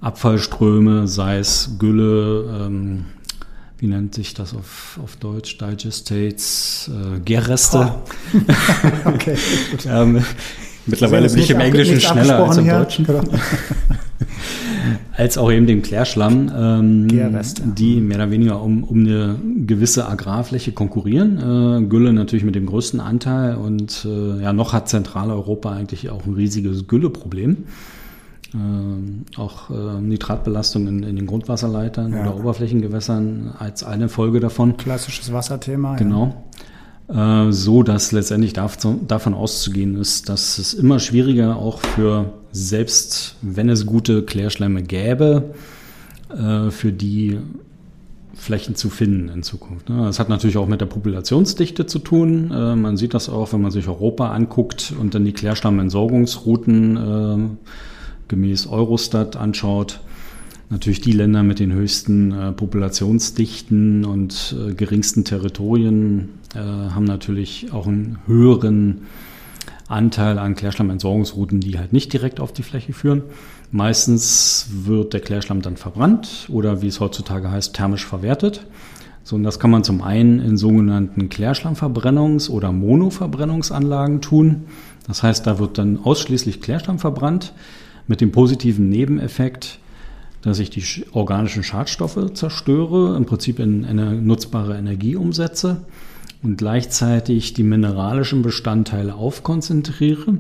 Abfallströme, 0.00 1.06
sei 1.06 1.38
es 1.38 1.76
Gülle, 1.78 2.66
ähm, 2.66 3.04
wie 3.78 3.86
nennt 3.86 4.14
sich 4.14 4.34
das 4.34 4.54
auf, 4.54 4.98
auf 5.02 5.16
Deutsch, 5.16 5.58
Digestates, 5.58 6.90
äh, 6.90 7.20
Gärreste. 7.20 7.92
Oh. 8.34 8.38
okay, 9.04 9.36
ähm, 9.86 10.22
mittlerweile 10.86 11.28
bin 11.28 11.38
ich 11.38 11.50
im 11.50 11.60
Englischen 11.60 12.00
schneller 12.00 12.46
als 12.46 12.56
im 12.56 12.64
hier. 12.64 12.78
Deutschen. 12.78 13.06
Genau. 14.80 15.02
als 15.16 15.36
auch 15.36 15.50
eben 15.52 15.66
den 15.66 15.82
Klärschlamm, 15.82 16.50
ähm, 16.54 17.08
die 17.76 18.00
mehr 18.00 18.16
oder 18.16 18.30
weniger 18.30 18.62
um, 18.62 18.84
um 18.84 19.00
eine 19.00 19.36
gewisse 19.66 20.08
Agrarfläche 20.08 20.72
konkurrieren. 20.72 21.84
Äh, 21.84 21.86
Gülle 21.86 22.12
natürlich 22.12 22.44
mit 22.44 22.54
dem 22.54 22.66
größten 22.66 23.00
Anteil 23.00 23.56
und 23.56 24.06
äh, 24.06 24.42
ja, 24.42 24.52
noch 24.52 24.72
hat 24.72 24.88
Zentraleuropa 24.88 25.72
eigentlich 25.72 26.08
auch 26.08 26.24
ein 26.26 26.34
riesiges 26.34 26.86
Gülleproblem. 26.86 27.64
Auch 29.36 29.70
äh, 29.70 30.00
Nitratbelastung 30.00 30.88
in, 30.88 31.02
in, 31.04 31.16
den 31.16 31.26
Grundwasserleitern 31.26 32.12
ja. 32.12 32.22
oder 32.22 32.36
Oberflächengewässern 32.36 33.54
als 33.58 33.84
eine 33.84 34.08
Folge 34.08 34.40
davon. 34.40 34.76
Klassisches 34.76 35.32
Wasserthema. 35.32 35.96
Genau. 35.96 36.44
Ja. 37.08 37.10
Äh, 37.10 37.52
so 37.52 37.82
dass 37.82 38.12
letztendlich 38.12 38.52
davon 38.52 39.34
auszugehen 39.34 39.96
ist, 39.96 40.28
dass 40.28 40.58
es 40.58 40.74
immer 40.74 41.00
schwieriger 41.00 41.56
auch 41.56 41.80
für 41.80 42.32
selbst, 42.52 43.36
wenn 43.42 43.68
es 43.68 43.86
gute 43.86 44.24
Klärschlämme 44.24 44.82
gäbe, 44.82 45.54
äh, 46.30 46.70
für 46.70 46.92
die 46.92 47.38
Flächen 48.34 48.74
zu 48.74 48.90
finden 48.90 49.28
in 49.28 49.42
Zukunft. 49.42 49.88
Ne? 49.88 50.04
Das 50.04 50.18
hat 50.18 50.28
natürlich 50.28 50.56
auch 50.56 50.68
mit 50.68 50.80
der 50.80 50.86
Populationsdichte 50.86 51.86
zu 51.86 51.98
tun. 51.98 52.50
Äh, 52.52 52.76
man 52.76 52.96
sieht 52.96 53.12
das 53.12 53.28
auch, 53.28 53.52
wenn 53.52 53.60
man 53.60 53.70
sich 53.70 53.88
Europa 53.88 54.30
anguckt 54.30 54.94
und 54.98 55.14
dann 55.14 55.24
die 55.24 55.32
Klärschlammentsorgungsrouten 55.32 57.58
gemäß 58.30 58.66
Eurostat 58.66 59.36
anschaut, 59.36 60.00
natürlich 60.70 61.02
die 61.02 61.12
Länder 61.12 61.42
mit 61.42 61.58
den 61.58 61.72
höchsten 61.72 62.32
äh, 62.32 62.52
Populationsdichten 62.52 64.06
und 64.06 64.56
äh, 64.58 64.72
geringsten 64.72 65.24
Territorien 65.24 66.30
äh, 66.54 66.58
haben 66.58 67.04
natürlich 67.04 67.72
auch 67.72 67.86
einen 67.86 68.18
höheren 68.26 69.02
Anteil 69.88 70.38
an 70.38 70.54
Klärschlammentsorgungsrouten, 70.54 71.60
die 71.60 71.76
halt 71.76 71.92
nicht 71.92 72.12
direkt 72.12 72.38
auf 72.40 72.52
die 72.52 72.62
Fläche 72.62 72.92
führen. 72.92 73.22
Meistens 73.72 74.68
wird 74.84 75.12
der 75.12 75.20
Klärschlamm 75.20 75.62
dann 75.62 75.76
verbrannt 75.76 76.46
oder 76.48 76.80
wie 76.80 76.86
es 76.86 77.00
heutzutage 77.00 77.50
heißt, 77.50 77.74
thermisch 77.74 78.06
verwertet. 78.06 78.66
So, 79.24 79.36
und 79.36 79.42
das 79.42 79.58
kann 79.58 79.70
man 79.70 79.84
zum 79.84 80.02
einen 80.02 80.38
in 80.38 80.56
sogenannten 80.56 81.28
Klärschlammverbrennungs- 81.28 82.48
oder 82.48 82.72
Monoverbrennungsanlagen 82.72 84.20
tun. 84.20 84.64
Das 85.06 85.24
heißt, 85.24 85.46
da 85.46 85.58
wird 85.58 85.78
dann 85.78 85.98
ausschließlich 86.02 86.60
Klärschlamm 86.60 87.00
verbrannt 87.00 87.52
mit 88.10 88.20
dem 88.20 88.32
positiven 88.32 88.88
Nebeneffekt, 88.88 89.78
dass 90.42 90.58
ich 90.58 90.68
die 90.68 90.82
organischen 91.12 91.62
Schadstoffe 91.62 92.34
zerstöre, 92.34 93.16
im 93.16 93.24
Prinzip 93.24 93.60
in 93.60 93.84
eine 93.84 94.20
nutzbare 94.20 94.76
Energie 94.76 95.14
umsetze 95.14 95.84
und 96.42 96.56
gleichzeitig 96.56 97.54
die 97.54 97.62
mineralischen 97.62 98.42
Bestandteile 98.42 99.14
aufkonzentriere. 99.14 100.38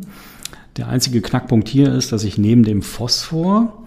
Der 0.78 0.88
einzige 0.88 1.20
Knackpunkt 1.20 1.68
hier 1.68 1.94
ist, 1.94 2.10
dass 2.10 2.24
ich 2.24 2.38
neben 2.38 2.64
dem 2.64 2.82
Phosphor 2.82 3.86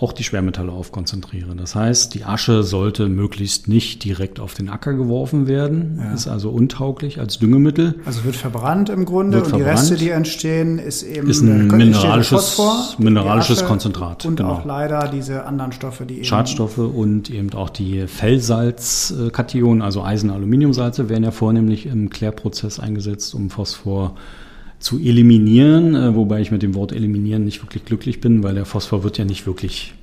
auch 0.00 0.12
die 0.12 0.24
Schwermetalle 0.24 0.72
aufkonzentriere. 0.72 1.54
Das 1.54 1.74
heißt, 1.74 2.14
die 2.14 2.24
Asche 2.24 2.62
sollte 2.62 3.08
möglichst 3.08 3.68
nicht 3.68 4.02
direkt 4.04 4.40
auf 4.40 4.54
den 4.54 4.70
Acker 4.70 4.94
geworfen 4.94 5.46
werden, 5.46 5.98
ja. 6.00 6.12
ist 6.12 6.26
also 6.26 6.50
untauglich 6.50 7.20
als 7.20 7.38
Düngemittel. 7.38 7.96
Also 8.06 8.24
wird 8.24 8.36
verbrannt 8.36 8.88
im 8.88 9.04
Grunde 9.04 9.36
wird 9.36 9.44
und 9.44 9.50
verbrannt. 9.50 9.78
die 9.78 9.80
Reste, 9.80 9.96
die 9.96 10.10
entstehen, 10.10 10.78
ist 10.78 11.02
eben 11.02 11.28
ist 11.28 11.42
ein 11.42 11.66
mineralisches, 11.66 12.54
Phosphor, 12.54 12.94
mineralisches 12.98 13.64
Konzentrat. 13.64 14.24
Und 14.24 14.36
genau. 14.36 14.52
auch 14.52 14.64
leider 14.64 15.08
diese 15.08 15.44
anderen 15.44 15.72
Stoffe, 15.72 16.06
die 16.06 16.16
eben 16.16 16.24
Schadstoffe 16.24 16.78
und 16.78 17.28
eben 17.28 17.52
auch 17.52 17.68
die 17.68 18.06
Fellsalzkationen, 18.06 19.82
also 19.82 20.02
Eisen-Aluminiumsalze, 20.02 21.10
werden 21.10 21.24
ja 21.24 21.30
vornehmlich 21.30 21.86
im 21.86 22.08
Klärprozess 22.08 22.80
eingesetzt, 22.80 23.34
um 23.34 23.50
Phosphor 23.50 24.14
zu 24.80 24.98
eliminieren, 24.98 25.94
äh, 25.94 26.14
wobei 26.16 26.40
ich 26.40 26.50
mit 26.50 26.62
dem 26.62 26.74
Wort 26.74 26.92
eliminieren 26.92 27.44
nicht 27.44 27.62
wirklich 27.62 27.84
glücklich 27.84 28.20
bin, 28.20 28.42
weil 28.42 28.54
der 28.54 28.64
Phosphor 28.64 29.04
wird 29.04 29.18
ja 29.18 29.24
nicht 29.24 29.46
wirklich 29.46 29.94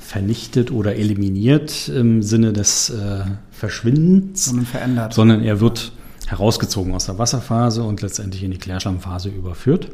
vernichtet 0.00 0.70
oder 0.70 0.96
eliminiert 0.96 1.88
im 1.88 2.22
Sinne 2.22 2.52
des 2.52 2.90
äh, 2.90 3.24
Verschwindens, 3.50 4.44
sondern 4.46 4.66
verändert. 4.66 5.14
Sondern 5.14 5.42
er 5.42 5.60
wird 5.60 5.92
herausgezogen 6.26 6.94
aus 6.94 7.06
der 7.06 7.18
Wasserphase 7.18 7.82
und 7.82 8.02
letztendlich 8.02 8.42
in 8.42 8.50
die 8.50 8.58
Klärschlammphase 8.58 9.30
überführt 9.30 9.88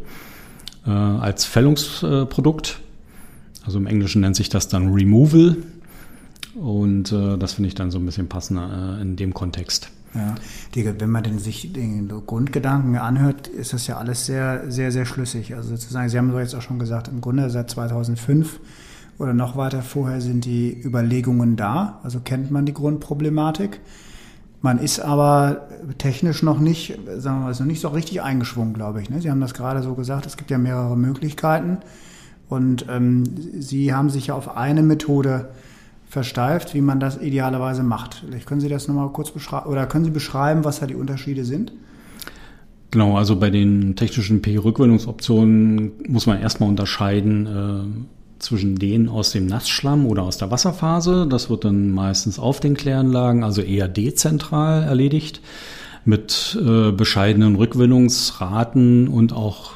äh, 0.87 0.91
als 0.91 1.45
Fällungsprodukt. 1.45 2.81
Also 3.65 3.79
im 3.79 3.87
Englischen 3.87 4.23
nennt 4.23 4.37
sich 4.37 4.49
das 4.49 4.69
dann 4.69 4.93
Removal 4.93 5.57
und 6.55 7.13
äh, 7.13 7.37
das 7.37 7.53
finde 7.53 7.69
ich 7.69 7.75
dann 7.75 7.91
so 7.91 7.99
ein 7.99 8.07
bisschen 8.07 8.29
passender 8.29 8.97
äh, 8.99 9.03
in 9.03 9.17
dem 9.17 9.35
Kontext. 9.35 9.91
Ja, 10.19 10.35
die, 10.75 10.85
wenn 11.01 11.11
man 11.11 11.23
den, 11.23 11.39
sich 11.39 11.73
den 11.73 12.09
Grundgedanken 12.09 12.97
anhört, 12.97 13.47
ist 13.47 13.73
das 13.73 13.87
ja 13.87 13.99
alles 13.99 14.27
sehr, 14.27 14.71
sehr, 14.71 14.91
sehr 14.91 15.07
schlüssig. 15.07 15.55
Also 15.55 15.71
sozusagen, 15.71 16.09
Sie 16.09 16.19
haben 16.19 16.33
so 16.33 16.39
jetzt 16.41 16.55
auch 16.55 16.63
schon 16.63 16.81
gesagt, 16.81 17.09
im 17.09 17.21
Grunde 17.21 17.49
seit 17.51 17.71
2005 17.71 18.59
oder 19.19 19.33
noch 19.33 19.57
weiter 19.57 19.83
vorher 19.83 20.21
sind 20.21 20.45
die 20.45 20.77
Überlegungen 20.83 21.57
da. 21.57 22.01
Also 22.03 22.21
kennt 22.21 22.51
man 22.51 22.67
die 22.67 22.75
Grundproblematik. 22.75 23.81
Man 24.61 24.79
ist 24.79 24.99
aber 24.99 25.69
technisch 25.99 26.43
noch 26.43 26.59
nicht, 26.59 26.99
sagen 27.19 27.39
wir 27.39 27.45
mal, 27.45 27.51
ist 27.53 27.61
noch 27.61 27.67
nicht 27.67 27.81
so 27.81 27.89
richtig 27.89 28.23
eingeschwungen, 28.23 28.75
glaube 28.75 29.01
ich. 29.01 29.09
Ne? 29.09 29.21
Sie 29.21 29.31
haben 29.31 29.41
das 29.41 29.55
gerade 29.55 29.83
so 29.83 29.95
gesagt, 29.95 30.27
es 30.27 30.37
gibt 30.37 30.51
ja 30.51 30.59
mehrere 30.59 30.97
Möglichkeiten. 30.97 31.79
Und 32.49 32.87
ähm, 32.89 33.23
Sie 33.61 33.95
haben 33.95 34.11
sich 34.11 34.29
ja 34.29 34.35
auf 34.35 34.57
eine 34.57 34.83
Methode 34.83 35.49
äh, 35.51 35.78
versteift, 36.09 36.75
wie 36.75 36.81
man 36.81 37.01
das 37.01 37.21
idealerweise 37.21 37.83
macht. 37.83 38.23
Vielleicht 38.27 38.47
können 38.47 38.61
Sie 38.61 38.69
das 38.69 38.89
nochmal 38.89 39.11
kurz 39.11 39.31
beschreiben 39.31 39.69
oder 39.69 39.87
können 39.87 40.05
Sie 40.05 40.11
beschreiben, 40.11 40.65
was 40.65 40.81
da 40.81 40.87
die 40.87 40.95
Unterschiede 40.95 41.45
sind? 41.45 41.73
Genau, 42.91 43.19
also 43.19 43.37
bei 43.37 43.51
den 43.51 43.97
technischen 43.97 44.41
PE-Rückgewinnungsoptionen 44.41 45.93
muss 46.09 46.27
man 46.27 46.41
erstmal 46.41 46.71
unterscheiden 46.71 47.47
äh, 47.47 48.39
zwischen 48.39 48.77
denen 48.77 49.11
aus 49.11 49.33
dem 49.33 49.47
Nassschlamm 49.47 50.07
oder 50.07 50.23
aus 50.23 50.39
der 50.39 50.51
Wasserphase. 50.51 51.27
Das 51.29 51.51
wird 51.51 51.65
dann 51.65 51.91
meistens 51.91 52.39
auf 52.39 52.61
den 52.61 52.75
Kläranlagen, 52.75 53.45
also 53.45 53.61
eher 53.61 53.89
dezentral 53.89 54.85
erledigt, 54.85 55.43
mit 56.07 56.59
äh, 56.65 56.91
bescheidenen 56.93 57.57
Rückgewinnungsraten 57.57 59.09
und 59.09 59.35
auch 59.35 59.73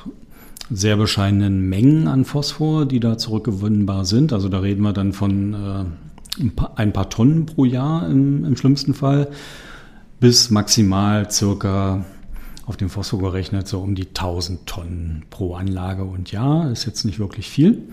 sehr 0.71 0.97
bescheidenen 0.97 1.69
Mengen 1.69 2.09
an 2.09 2.25
Phosphor, 2.25 2.87
die 2.87 3.01
da 3.01 3.19
zurückgewinnbar 3.19 4.07
sind. 4.07 4.33
Also 4.33 4.49
da 4.49 4.61
reden 4.61 4.83
wir 4.83 4.95
dann 4.95 5.13
von 5.13 5.53
äh, 5.53 5.85
ein 6.39 6.93
paar 6.93 7.11
Tonnen 7.11 7.47
pro 7.47 7.65
Jahr 7.65 8.09
im, 8.09 8.45
im 8.45 8.57
schlimmsten 8.57 8.95
Fall, 8.95 9.29
bis 10.21 10.51
maximal 10.51 11.31
circa 11.31 12.05
auf 12.65 12.77
dem 12.77 12.89
Phosphor 12.89 13.19
gerechnet 13.21 13.67
so 13.67 13.81
um 13.81 13.95
die 13.95 14.09
1000 14.09 14.67
Tonnen 14.67 15.25
pro 15.31 15.55
Anlage 15.55 16.05
und 16.05 16.31
Jahr. 16.33 16.71
Ist 16.71 16.87
jetzt 16.87 17.05
nicht 17.05 17.19
wirklich 17.19 17.49
viel. 17.49 17.89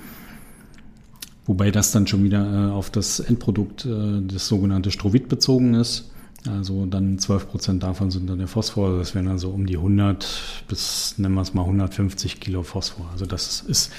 Wobei 1.46 1.72
das 1.72 1.92
dann 1.92 2.06
schon 2.06 2.24
wieder 2.24 2.70
äh, 2.70 2.72
auf 2.72 2.92
das 2.92 3.20
Endprodukt, 3.20 3.86
äh, 3.86 4.22
das 4.22 4.48
sogenannte 4.48 4.92
Strovit 4.92 5.28
bezogen 5.28 5.74
ist. 5.74 6.12
Also 6.48 6.86
dann 6.86 7.20
12 7.20 7.50
Prozent 7.50 7.84
davon 7.84 8.12
sind 8.12 8.30
dann 8.30 8.38
der 8.38 8.48
Phosphor. 8.48 8.98
Das 8.98 9.14
wären 9.14 9.28
also 9.28 9.50
um 9.50 9.66
die 9.66 9.76
100 9.76 10.64
bis, 10.68 11.16
nennen 11.18 11.36
wir 11.36 11.42
es 11.42 11.54
mal, 11.54 11.64
150 11.64 12.40
Kilo 12.40 12.64
Phosphor. 12.64 13.10
Also 13.12 13.26
das 13.26 13.62
ist 13.62 13.92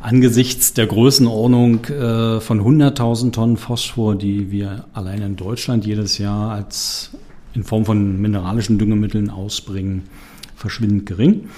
angesichts 0.00 0.74
der 0.74 0.86
Größenordnung 0.86 1.84
äh, 1.84 2.40
von 2.40 2.60
100.000 2.60 3.32
Tonnen 3.32 3.56
Phosphor, 3.56 4.16
die 4.16 4.50
wir 4.50 4.86
allein 4.92 5.22
in 5.22 5.36
Deutschland 5.36 5.86
jedes 5.86 6.18
Jahr 6.18 6.50
als 6.50 7.10
in 7.54 7.62
Form 7.62 7.84
von 7.84 8.20
mineralischen 8.20 8.78
Düngemitteln 8.78 9.30
ausbringen, 9.30 10.02
verschwindend 10.56 11.06
gering. 11.06 11.48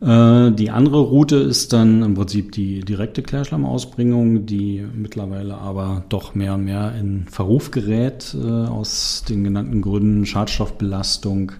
Äh, 0.00 0.52
die 0.52 0.70
andere 0.70 1.00
Route 1.00 1.36
ist 1.36 1.72
dann 1.72 2.02
im 2.02 2.14
Prinzip 2.14 2.52
die 2.52 2.80
direkte 2.80 3.22
Klärschlammausbringung, 3.22 4.46
die 4.46 4.86
mittlerweile 4.94 5.56
aber 5.56 6.04
doch 6.08 6.34
mehr 6.34 6.54
und 6.54 6.64
mehr 6.64 6.94
in 6.98 7.26
Verruf 7.28 7.70
gerät 7.70 8.36
äh, 8.40 8.46
aus 8.46 9.24
den 9.28 9.42
genannten 9.44 9.82
Gründen 9.82 10.24
Schadstoffbelastung, 10.24 11.52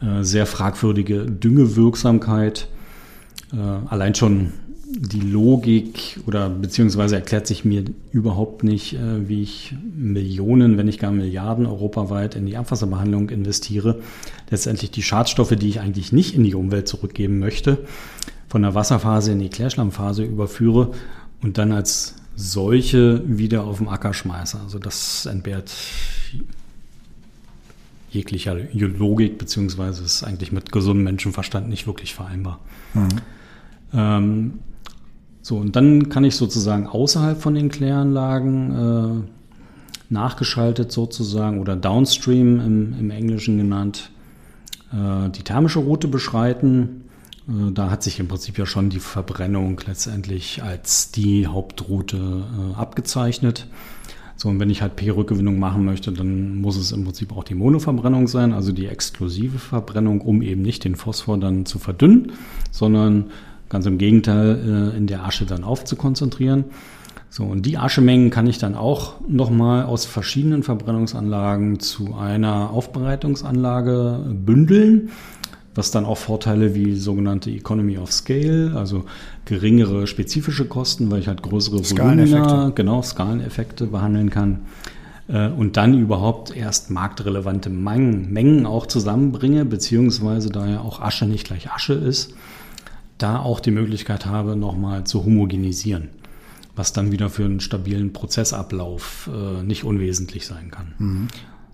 äh, 0.00 0.22
sehr 0.22 0.46
fragwürdige 0.46 1.26
Düngewirksamkeit. 1.26 2.68
Allein 3.88 4.16
schon 4.16 4.52
die 4.88 5.20
Logik 5.20 6.20
oder 6.26 6.48
beziehungsweise 6.48 7.16
erklärt 7.16 7.46
sich 7.46 7.64
mir 7.64 7.84
überhaupt 8.12 8.62
nicht, 8.62 8.94
äh, 8.94 9.28
wie 9.28 9.42
ich 9.42 9.74
Millionen, 9.96 10.78
wenn 10.78 10.86
nicht 10.86 11.00
gar 11.00 11.10
Milliarden 11.10 11.66
europaweit 11.66 12.36
in 12.36 12.46
die 12.46 12.56
Abwasserbehandlung 12.56 13.30
investiere, 13.30 14.00
letztendlich 14.48 14.92
die 14.92 15.02
Schadstoffe, 15.02 15.56
die 15.56 15.68
ich 15.68 15.80
eigentlich 15.80 16.12
nicht 16.12 16.34
in 16.34 16.44
die 16.44 16.54
Umwelt 16.54 16.86
zurückgeben 16.86 17.40
möchte, 17.40 17.78
von 18.48 18.62
der 18.62 18.74
Wasserphase 18.74 19.32
in 19.32 19.40
die 19.40 19.48
Klärschlammphase 19.48 20.22
überführe 20.22 20.92
und 21.42 21.58
dann 21.58 21.72
als 21.72 22.14
solche 22.36 23.22
wieder 23.26 23.64
auf 23.64 23.78
dem 23.78 23.88
Acker 23.88 24.14
schmeiße. 24.14 24.60
Also 24.60 24.78
das 24.78 25.26
entbehrt 25.26 25.72
jeglicher 28.10 28.54
Logik, 28.54 29.36
beziehungsweise 29.38 30.04
ist 30.04 30.22
eigentlich 30.22 30.52
mit 30.52 30.70
gesundem 30.70 31.04
Menschenverstand 31.04 31.68
nicht 31.68 31.86
wirklich 31.88 32.14
vereinbar. 32.14 32.60
Mhm. 32.94 33.08
Ähm, 33.92 34.52
so, 35.46 35.58
und 35.58 35.76
dann 35.76 36.08
kann 36.08 36.24
ich 36.24 36.34
sozusagen 36.34 36.88
außerhalb 36.88 37.40
von 37.40 37.54
den 37.54 37.68
Kläranlagen 37.68 38.72
äh, 38.72 40.12
nachgeschaltet 40.12 40.90
sozusagen 40.90 41.60
oder 41.60 41.76
downstream 41.76 42.58
im, 42.58 42.98
im 42.98 43.10
Englischen 43.12 43.56
genannt 43.56 44.10
äh, 44.92 45.30
die 45.30 45.44
thermische 45.44 45.78
Route 45.78 46.08
beschreiten. 46.08 47.04
Äh, 47.48 47.70
da 47.70 47.90
hat 47.90 48.02
sich 48.02 48.18
im 48.18 48.26
Prinzip 48.26 48.58
ja 48.58 48.66
schon 48.66 48.90
die 48.90 48.98
Verbrennung 48.98 49.80
letztendlich 49.86 50.64
als 50.64 51.12
die 51.12 51.46
Hauptroute 51.46 52.16
äh, 52.16 52.74
abgezeichnet. 52.74 53.68
So, 54.34 54.48
und 54.48 54.58
wenn 54.58 54.68
ich 54.68 54.82
halt 54.82 54.96
P-Rückgewinnung 54.96 55.60
machen 55.60 55.84
möchte, 55.84 56.10
dann 56.10 56.60
muss 56.60 56.76
es 56.76 56.90
im 56.90 57.04
Prinzip 57.04 57.30
auch 57.30 57.44
die 57.44 57.54
Monoverbrennung 57.54 58.26
sein, 58.26 58.52
also 58.52 58.72
die 58.72 58.86
exklusive 58.86 59.60
Verbrennung, 59.60 60.22
um 60.22 60.42
eben 60.42 60.62
nicht 60.62 60.82
den 60.82 60.96
Phosphor 60.96 61.38
dann 61.38 61.66
zu 61.66 61.78
verdünnen, 61.78 62.32
sondern 62.72 63.26
Ganz 63.68 63.86
im 63.86 63.98
Gegenteil, 63.98 64.92
äh, 64.94 64.96
in 64.96 65.06
der 65.06 65.24
Asche 65.24 65.46
dann 65.46 65.64
aufzukonzentrieren. 65.64 66.64
So, 67.28 67.44
und 67.44 67.66
die 67.66 67.76
Aschemengen 67.76 68.30
kann 68.30 68.46
ich 68.46 68.58
dann 68.58 68.74
auch 68.74 69.14
nochmal 69.28 69.84
aus 69.84 70.06
verschiedenen 70.06 70.62
Verbrennungsanlagen 70.62 71.80
zu 71.80 72.14
einer 72.14 72.70
Aufbereitungsanlage 72.70 74.20
bündeln, 74.32 75.10
was 75.74 75.90
dann 75.90 76.04
auch 76.04 76.16
Vorteile 76.16 76.74
wie 76.74 76.96
sogenannte 76.96 77.50
Economy 77.50 77.98
of 77.98 78.12
Scale, 78.12 78.72
also 78.76 79.04
geringere 79.44 80.06
spezifische 80.06 80.64
Kosten, 80.64 81.10
weil 81.10 81.20
ich 81.20 81.28
halt 81.28 81.42
größere 81.42 81.80
Volumina, 81.80 82.70
genau, 82.74 83.02
Skaleneffekte 83.02 83.86
behandeln 83.86 84.30
kann 84.30 84.60
äh, 85.28 85.48
und 85.48 85.76
dann 85.76 85.98
überhaupt 85.98 86.56
erst 86.56 86.90
marktrelevante 86.90 87.70
Mengen, 87.70 88.32
Mengen 88.32 88.66
auch 88.66 88.86
zusammenbringe, 88.86 89.64
beziehungsweise 89.64 90.50
da 90.50 90.66
ja 90.66 90.80
auch 90.80 91.00
Asche 91.00 91.26
nicht 91.26 91.46
gleich 91.46 91.70
Asche 91.70 91.94
ist, 91.94 92.34
da 93.18 93.38
auch 93.38 93.60
die 93.60 93.70
Möglichkeit 93.70 94.26
habe, 94.26 94.56
nochmal 94.56 95.04
zu 95.04 95.24
homogenisieren, 95.24 96.08
was 96.74 96.92
dann 96.92 97.12
wieder 97.12 97.30
für 97.30 97.44
einen 97.44 97.60
stabilen 97.60 98.12
Prozessablauf 98.12 99.30
äh, 99.32 99.62
nicht 99.62 99.84
unwesentlich 99.84 100.46
sein 100.46 100.70
kann. 100.70 100.94
Mhm. 100.98 101.28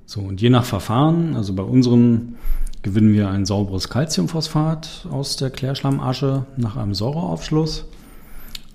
So, 0.06 0.20
und 0.20 0.40
je 0.40 0.50
nach 0.50 0.64
Verfahren, 0.64 1.36
also 1.36 1.54
bei 1.54 1.62
unserem 1.62 2.34
gewinnen 2.82 3.12
wir 3.12 3.30
ein 3.30 3.46
sauberes 3.46 3.88
Calciumphosphat 3.88 5.06
aus 5.10 5.36
der 5.36 5.50
Klärschlammasche 5.50 6.46
nach 6.56 6.76
einem 6.76 6.94
Säureaufschluss 6.94 7.86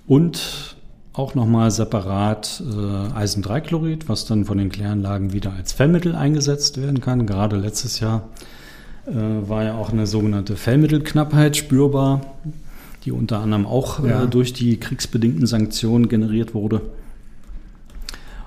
und 0.06 0.76
auch 1.12 1.34
nochmal 1.34 1.70
separat 1.70 2.62
äh, 2.64 3.12
Eisendreichlorid, 3.14 4.08
was 4.08 4.24
dann 4.24 4.44
von 4.44 4.56
den 4.56 4.70
Kläranlagen 4.70 5.32
wieder 5.32 5.52
als 5.52 5.72
Fellmittel 5.72 6.14
eingesetzt 6.14 6.80
werden 6.80 7.00
kann. 7.00 7.26
Gerade 7.26 7.56
letztes 7.56 8.00
Jahr 8.00 8.28
war 9.14 9.64
ja 9.64 9.74
auch 9.74 9.92
eine 9.92 10.06
sogenannte 10.06 10.56
Fellmittelknappheit 10.56 11.56
spürbar, 11.56 12.20
die 13.04 13.12
unter 13.12 13.40
anderem 13.40 13.66
auch 13.66 14.04
äh, 14.04 14.10
ja. 14.10 14.24
äh, 14.24 14.28
durch 14.28 14.52
die 14.52 14.78
kriegsbedingten 14.78 15.46
Sanktionen 15.46 16.08
generiert 16.08 16.54
wurde. 16.54 16.82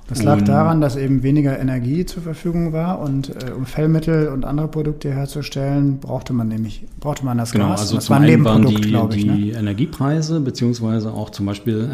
Das 0.07 0.23
lag 0.23 0.41
daran, 0.41 0.81
dass 0.81 0.97
eben 0.97 1.23
weniger 1.23 1.57
Energie 1.57 2.05
zur 2.05 2.21
Verfügung 2.21 2.73
war 2.73 2.99
und 2.99 3.29
äh, 3.29 3.51
um 3.51 3.65
Fellmittel 3.65 4.27
und 4.27 4.43
andere 4.43 4.67
Produkte 4.67 5.09
herzustellen, 5.09 5.99
brauchte 5.99 6.33
man 6.33 6.49
nämlich 6.49 6.85
brauchte 6.99 7.23
man 7.23 7.37
das 7.37 7.53
genau, 7.53 7.69
Gas. 7.69 7.81
Also 7.81 7.95
das 7.95 8.05
zum 8.05 8.15
war 8.15 8.21
ein 8.21 8.29
einen 8.29 8.43
waren 8.43 8.65
die, 8.65 8.75
ich, 8.75 9.23
die 9.23 9.51
ne? 9.51 9.57
Energiepreise 9.57 10.41
beziehungsweise 10.41 11.13
auch 11.13 11.29
zum 11.29 11.45
Beispiel 11.45 11.91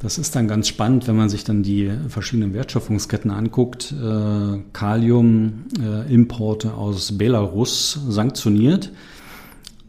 das 0.00 0.18
ist 0.18 0.36
dann 0.36 0.46
ganz 0.48 0.68
spannend, 0.68 1.08
wenn 1.08 1.16
man 1.16 1.28
sich 1.28 1.44
dann 1.44 1.62
die 1.62 1.90
verschiedenen 2.08 2.54
Wertschöpfungsketten 2.54 3.30
anguckt. 3.30 3.92
Äh, 3.92 4.58
Kaliumimporte 4.72 6.68
äh, 6.68 6.72
aus 6.72 7.18
Belarus 7.18 8.00
sanktioniert. 8.08 8.92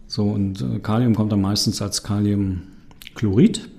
So, 0.07 0.23
und 0.23 0.61
äh, 0.61 0.79
Kalium 0.79 1.15
kommt 1.15 1.31
dann 1.31 1.41
meistens 1.41 1.81
als 1.81 2.03
Kaliumchlorid 2.03 3.69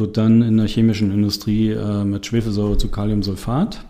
wird 0.00 0.16
dann 0.16 0.42
in 0.42 0.56
der 0.56 0.66
chemischen 0.66 1.12
Industrie 1.12 1.70
äh, 1.70 2.04
mit 2.04 2.26
Schwefelsäure 2.26 2.76
zu 2.78 2.88
Kaliumsulfat. 2.88 3.84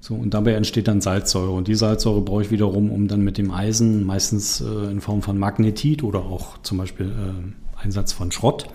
So, 0.00 0.14
und 0.14 0.34
dabei 0.34 0.52
entsteht 0.52 0.86
dann 0.86 1.00
Salzsäure. 1.00 1.50
Und 1.50 1.66
die 1.66 1.74
Salzsäure 1.74 2.20
brauche 2.20 2.42
ich 2.42 2.50
wiederum, 2.52 2.92
um 2.92 3.08
dann 3.08 3.22
mit 3.22 3.38
dem 3.38 3.50
Eisen, 3.50 4.04
meistens 4.04 4.60
äh, 4.60 4.90
in 4.90 5.00
Form 5.00 5.22
von 5.22 5.36
Magnetit 5.38 6.04
oder 6.04 6.20
auch 6.20 6.58
zum 6.62 6.78
Beispiel 6.78 7.06
äh, 7.06 7.82
Einsatz 7.82 8.12
von 8.12 8.30
Schrott, 8.30 8.68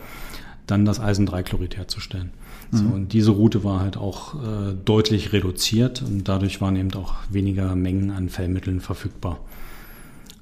dann 0.67 0.85
das 0.85 0.99
Eisendreichlorid 0.99 1.77
herzustellen. 1.77 2.31
Mhm. 2.71 2.77
So, 2.77 2.83
und 2.85 3.13
diese 3.13 3.31
Route 3.31 3.63
war 3.63 3.79
halt 3.79 3.97
auch 3.97 4.35
äh, 4.35 4.73
deutlich 4.85 5.33
reduziert 5.33 6.01
und 6.01 6.27
dadurch 6.27 6.61
waren 6.61 6.75
eben 6.75 6.93
auch 6.93 7.15
weniger 7.29 7.75
Mengen 7.75 8.11
an 8.11 8.29
Fellmitteln 8.29 8.79
verfügbar. 8.79 9.39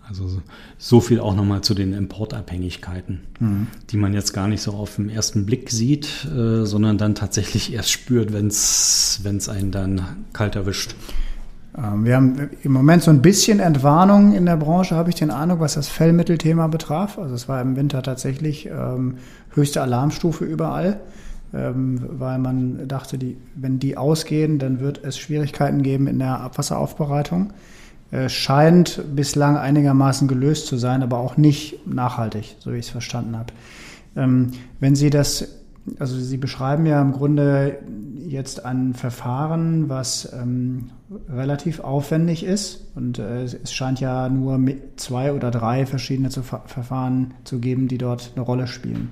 Also 0.08 0.42
so 0.80 1.02
viel 1.02 1.20
auch 1.20 1.36
nochmal 1.36 1.62
zu 1.62 1.76
den 1.76 1.94
Importabhängigkeiten, 1.94 3.22
mhm. 3.40 3.68
die 3.92 3.98
man 3.98 4.14
jetzt 4.14 4.34
gar 4.34 4.48
nicht 4.48 4.62
so 4.62 4.72
auf 4.72 4.96
den 4.96 5.10
ersten 5.10 5.46
Blick 5.46 5.70
sieht, 5.70 6.26
äh, 6.26 6.66
sondern 6.66 6.98
dann 6.98 7.14
tatsächlich 7.14 7.74
erst 7.74 7.92
spürt, 7.92 8.34
wenn 8.34 8.48
es 8.48 9.50
einen 9.50 9.72
dann 9.72 10.26
kalt 10.34 10.56
erwischt. 10.56 10.96
Ähm, 11.78 12.06
wir 12.06 12.16
haben 12.16 12.50
im 12.64 12.72
Moment 12.72 13.04
so 13.04 13.12
ein 13.12 13.22
bisschen 13.22 13.60
Entwarnung 13.60 14.34
in 14.34 14.46
der 14.46 14.58
Branche, 14.58 14.96
habe 14.96 15.10
ich 15.10 15.16
den 15.16 15.32
Eindruck, 15.32 15.60
was 15.60 15.76
das 15.76 15.88
Fellmittelthema 15.88 16.68
betraf. 16.68 17.18
Also 17.18 17.36
es 17.36 17.48
war 17.48 17.62
im 17.62 17.76
Winter 17.76 18.02
tatsächlich 18.02 18.68
ähm, 18.68 19.16
höchste 19.54 19.82
Alarmstufe 19.82 20.46
überall, 20.46 21.00
ähm, 21.54 22.02
weil 22.10 22.40
man 22.40 22.88
dachte, 22.88 23.18
die, 23.18 23.38
wenn 23.56 23.80
die 23.80 23.98
ausgehen, 23.98 24.60
dann 24.60 24.80
wird 24.80 25.04
es 25.04 25.18
Schwierigkeiten 25.18 25.84
geben 25.84 26.08
in 26.08 26.20
der 26.20 26.40
Abwasseraufbereitung. 26.42 27.54
Äh, 28.12 28.28
scheint 28.28 29.04
bislang 29.16 29.56
einigermaßen 29.56 30.28
gelöst 30.28 30.66
zu 30.66 30.78
sein, 30.78 31.04
aber 31.04 31.20
auch 31.20 31.38
nicht 31.38 31.86
nachhaltig, 31.86 32.56
so 32.58 32.74
wie 32.74 32.78
ich 32.78 32.86
es 32.86 32.92
verstanden 32.92 33.38
habe. 33.38 33.54
Ähm, 34.16 34.52
wenn 34.80 34.96
Sie 34.96 35.12
das, 35.12 35.59
also 35.98 36.18
Sie 36.20 36.38
beschreiben 36.38 36.86
ja 36.86 37.02
im 37.02 37.12
Grunde 37.12 37.80
jetzt 38.28 38.66
ein 38.66 38.94
Verfahren, 38.94 39.90
was 39.90 40.32
ähm, 40.34 40.92
relativ 41.30 41.80
aufwendig 41.80 42.44
ist 42.44 42.92
und 42.96 43.18
äh, 43.18 43.44
es 43.44 43.74
scheint 43.74 44.00
ja 44.00 44.30
nur 44.30 44.60
zwei 44.98 45.34
oder 45.34 45.52
drei 45.52 45.86
verschiedene 45.86 46.30
zu 46.30 46.44
Verfahren 46.44 47.34
zu 47.44 47.60
geben, 47.60 47.88
die 47.88 47.98
dort 47.98 48.34
eine 48.36 48.46
Rolle 48.46 48.68
spielen. 48.68 49.12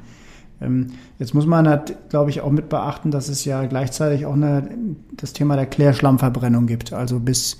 Ähm, 0.62 0.88
jetzt 1.20 1.34
muss 1.34 1.46
man, 1.46 1.68
halt, 1.68 2.10
glaube 2.10 2.30
ich, 2.30 2.42
auch 2.42 2.52
mit 2.52 2.70
beachten, 2.70 3.12
dass 3.12 3.30
es 3.30 3.46
ja 3.46 3.66
gleichzeitig 3.66 4.26
auch 4.26 4.34
eine, 4.34 4.70
das 5.16 5.34
Thema 5.34 5.56
der 5.56 5.66
Klärschlammverbrennung 5.66 6.68
gibt. 6.68 6.94
Also 6.94 7.20
bis 7.20 7.58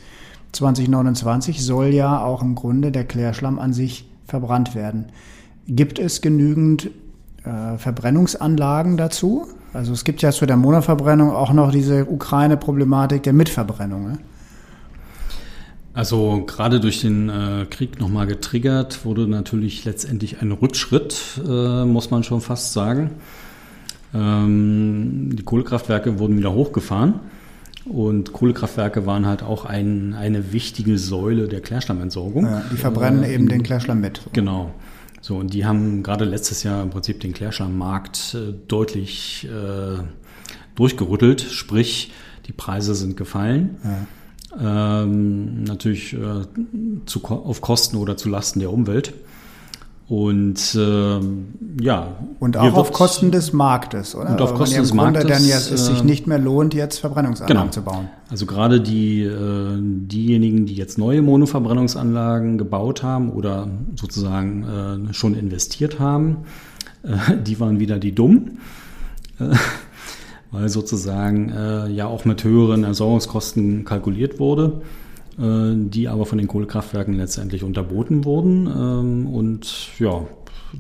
2029 0.54 1.64
soll 1.64 1.88
ja 1.88 2.24
auch 2.24 2.42
im 2.42 2.56
Grunde 2.56 2.92
der 2.92 3.06
Klärschlamm 3.06 3.60
an 3.60 3.74
sich 3.74 4.10
verbrannt 4.26 4.76
werden. 4.76 5.08
Gibt 5.68 6.00
es 6.00 6.22
genügend 6.22 6.90
äh, 7.48 7.78
Verbrennungsanlagen 7.78 8.98
dazu? 8.98 9.48
Also 9.74 9.94
es 9.94 10.04
gibt 10.04 10.22
ja 10.22 10.32
zu 10.32 10.46
der 10.46 10.58
Monoverbrennung 10.58 11.32
auch 11.32 11.54
noch 11.54 11.72
diese 11.72 12.06
Ukraine-Problematik 12.06 13.24
der 13.24 13.34
Mitverbrennung. 13.34 14.12
Ne? 14.12 14.18
Also 15.94 16.44
gerade 16.46 16.80
durch 16.80 17.02
den 17.02 17.30
äh, 17.30 17.66
Krieg 17.70 18.00
nochmal 18.00 18.28
getriggert 18.28 19.04
wurde 19.06 19.28
natürlich 19.28 19.86
letztendlich 19.86 20.42
ein 20.42 20.52
Rückschritt, 20.52 21.42
äh, 21.48 21.86
muss 21.86 22.12
man 22.12 22.24
schon 22.24 22.42
fast 22.42 22.74
sagen. 22.74 23.12
Ähm, 24.14 25.36
die 25.36 25.44
Kohlekraftwerke 25.44 26.20
wurden 26.20 26.38
wieder 26.38 26.54
hochgefahren. 26.54 27.16
Und 27.86 28.34
Kohlekraftwerke 28.34 29.06
waren 29.06 29.26
halt 29.26 29.44
auch 29.44 29.66
ein, 29.66 30.14
eine 30.14 30.52
wichtige 30.52 30.98
Säule 30.98 31.48
der 31.48 31.62
Klärschlammentsorgung. 31.62 32.46
Ja, 32.46 32.62
die 32.72 32.78
verbrennen 32.78 33.24
äh, 33.24 33.34
eben 33.34 33.48
den 33.48 33.64
Klärschlamm 33.64 34.02
mit. 34.02 34.22
Genau. 34.34 34.72
So, 35.22 35.38
und 35.38 35.54
die 35.54 35.66
haben 35.66 36.04
gerade 36.04 36.26
letztes 36.26 36.64
Jahr 36.64 36.82
im 36.84 36.90
Prinzip 36.90 37.20
den 37.20 37.34
Klärschlammmarkt 37.34 38.36
äh, 38.36 38.54
deutlich 38.68 39.48
äh, 39.50 40.04
durchgerüttelt, 40.76 41.42
sprich, 41.42 42.12
die 42.48 42.54
Preise 42.54 42.96
sind 42.96 43.18
gefallen. 43.18 43.78
Ja. 43.84 45.04
Ähm, 45.04 45.64
natürlich 45.64 46.14
äh, 46.14 46.46
zu, 47.06 47.24
auf 47.26 47.62
Kosten 47.62 47.98
oder 47.98 48.16
zu 48.16 48.30
Lasten 48.30 48.60
der 48.60 48.72
Umwelt. 48.72 49.14
Und 50.10 50.78
ähm, 50.80 51.48
ja. 51.82 52.16
Und 52.40 52.56
auch 52.56 52.76
auf 52.76 52.94
Kosten 52.94 53.30
des 53.32 53.52
Marktes, 53.52 54.16
oder? 54.16 54.30
Und 54.30 54.42
auf 54.42 54.54
Kosten 54.54 54.76
ja 54.76 54.82
des 54.82 54.94
Marktes. 54.94 55.26
Dann 55.26 55.46
jetzt 55.46 55.70
es 55.70 55.86
sich 55.88 56.00
äh, 56.00 56.06
nicht 56.06 56.28
mehr 56.28 56.40
lohnt, 56.40 56.74
jetzt 56.74 57.00
Verbrennungsanlagen 57.00 57.62
genau. 57.62 57.72
zu 57.72 57.82
bauen. 57.82 58.08
Also 58.30 58.46
gerade 58.46 58.80
die, 58.80 59.24
äh, 59.24 59.78
diejenigen, 59.78 60.66
die 60.66 60.76
jetzt 60.76 60.98
neue 60.98 61.22
Monoverbrennungsanlagen 61.22 62.58
gebaut 62.58 63.04
haben 63.04 63.32
oder 63.32 63.68
sozusagen 64.00 65.10
äh, 65.10 65.14
schon 65.14 65.36
investiert 65.36 66.00
haben, 66.00 66.46
äh, 67.04 67.36
die 67.46 67.60
waren 67.60 67.82
wieder 67.82 68.00
die 68.00 68.16
dumm. 68.16 68.60
Äh, 69.40 69.56
weil 70.52 70.70
sozusagen 70.70 71.50
äh, 71.50 71.90
ja 71.90 72.08
auch 72.08 72.24
mit 72.24 72.44
höheren 72.44 72.86
Ersorgungskosten 72.86 73.84
kalkuliert 73.84 74.40
wurde. 74.40 74.82
Äh, 75.40 75.76
die 75.76 76.08
aber 76.08 76.26
von 76.26 76.40
den 76.40 76.48
Kohlekraftwerken 76.48 77.14
letztendlich 77.14 77.64
unterboten 77.64 78.26
wurden 78.26 78.66
ähm, 78.66 79.28
und 79.28 80.00
ja, 80.00 80.26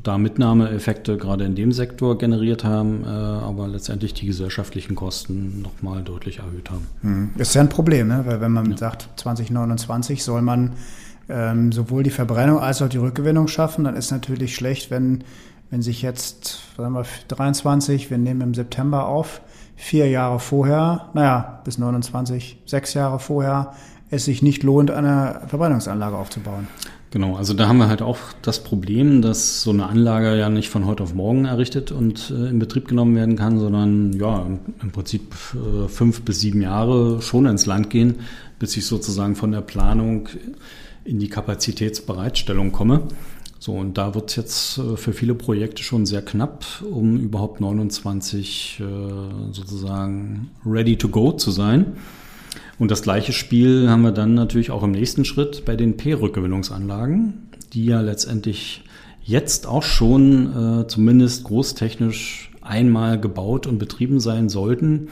da 0.01 0.17
Mitnahmeeffekte 0.17 1.17
gerade 1.17 1.45
in 1.45 1.53
dem 1.53 1.71
Sektor 1.71 2.17
generiert 2.17 2.63
haben, 2.63 3.03
äh, 3.03 3.07
aber 3.07 3.67
letztendlich 3.67 4.15
die 4.15 4.25
gesellschaftlichen 4.25 4.95
Kosten 4.95 5.61
nochmal 5.61 6.01
deutlich 6.01 6.39
erhöht 6.39 6.71
haben. 6.71 6.87
Das 7.37 7.49
ist 7.49 7.53
ja 7.53 7.61
ein 7.61 7.69
Problem, 7.69 8.07
ne? 8.07 8.23
weil 8.25 8.41
wenn 8.41 8.51
man 8.51 8.71
ja. 8.71 8.77
sagt, 8.77 9.09
2029 9.17 10.23
soll 10.23 10.41
man 10.41 10.73
ähm, 11.29 11.71
sowohl 11.71 12.01
die 12.01 12.09
Verbrennung 12.09 12.57
als 12.57 12.81
auch 12.81 12.89
die 12.89 12.97
Rückgewinnung 12.97 13.47
schaffen, 13.47 13.83
dann 13.83 13.95
ist 13.95 14.09
natürlich 14.09 14.55
schlecht, 14.55 14.89
wenn, 14.89 15.23
wenn 15.69 15.83
sich 15.83 16.01
jetzt, 16.01 16.61
sagen 16.77 16.93
wir 16.93 17.05
23, 17.27 18.09
wir 18.09 18.17
nehmen 18.17 18.41
im 18.41 18.53
September 18.55 19.05
auf, 19.05 19.41
vier 19.75 20.09
Jahre 20.09 20.39
vorher, 20.39 21.09
naja, 21.13 21.61
bis 21.63 21.77
29, 21.77 22.63
sechs 22.65 22.95
Jahre 22.95 23.19
vorher, 23.19 23.73
es 24.09 24.25
sich 24.25 24.41
nicht 24.41 24.63
lohnt, 24.63 24.91
eine 24.91 25.41
Verbrennungsanlage 25.47 26.15
aufzubauen. 26.15 26.67
Genau, 27.11 27.37
also 27.37 27.53
da 27.53 27.67
haben 27.67 27.77
wir 27.77 27.87
halt 27.87 28.01
auch 28.01 28.17
das 28.41 28.63
Problem, 28.63 29.21
dass 29.21 29.61
so 29.61 29.71
eine 29.71 29.87
Anlage 29.87 30.37
ja 30.37 30.49
nicht 30.49 30.69
von 30.69 30.85
heute 30.85 31.03
auf 31.03 31.13
morgen 31.13 31.45
errichtet 31.45 31.91
und 31.91 32.31
äh, 32.31 32.49
in 32.49 32.59
Betrieb 32.59 32.87
genommen 32.87 33.15
werden 33.15 33.37
kann, 33.37 33.59
sondern 33.59 34.13
ja, 34.13 34.45
im 34.81 34.91
Prinzip 34.91 35.33
äh, 35.53 35.87
fünf 35.87 36.21
bis 36.23 36.41
sieben 36.41 36.61
Jahre 36.61 37.21
schon 37.21 37.45
ins 37.45 37.65
Land 37.65 37.89
gehen, 37.89 38.15
bis 38.59 38.75
ich 38.75 38.85
sozusagen 38.85 39.35
von 39.35 39.51
der 39.51 39.61
Planung 39.61 40.27
in 41.05 41.19
die 41.19 41.29
Kapazitätsbereitstellung 41.29 42.73
komme. 42.73 43.03
So, 43.59 43.73
und 43.73 43.97
da 43.97 44.13
wird 44.13 44.29
es 44.29 44.35
jetzt 44.35 44.77
äh, 44.77 44.97
für 44.97 45.13
viele 45.13 45.33
Projekte 45.33 45.83
schon 45.83 46.05
sehr 46.05 46.21
knapp, 46.21 46.65
um 46.91 47.17
überhaupt 47.17 47.61
29 47.61 48.81
äh, 48.81 48.83
sozusagen 49.53 50.51
ready 50.65 50.97
to 50.97 51.07
go 51.07 51.31
zu 51.31 51.51
sein. 51.51 51.93
Und 52.79 52.91
das 52.91 53.01
gleiche 53.01 53.33
Spiel 53.33 53.89
haben 53.89 54.03
wir 54.03 54.11
dann 54.11 54.33
natürlich 54.33 54.71
auch 54.71 54.83
im 54.83 54.91
nächsten 54.91 55.25
Schritt 55.25 55.65
bei 55.65 55.75
den 55.75 55.97
P-Rückgewinnungsanlagen, 55.97 57.49
die 57.73 57.85
ja 57.85 58.01
letztendlich 58.01 58.83
jetzt 59.23 59.67
auch 59.67 59.83
schon 59.83 60.81
äh, 60.81 60.87
zumindest 60.87 61.43
großtechnisch 61.45 62.51
einmal 62.61 63.19
gebaut 63.19 63.67
und 63.67 63.79
betrieben 63.79 64.19
sein 64.19 64.49
sollten, 64.49 65.09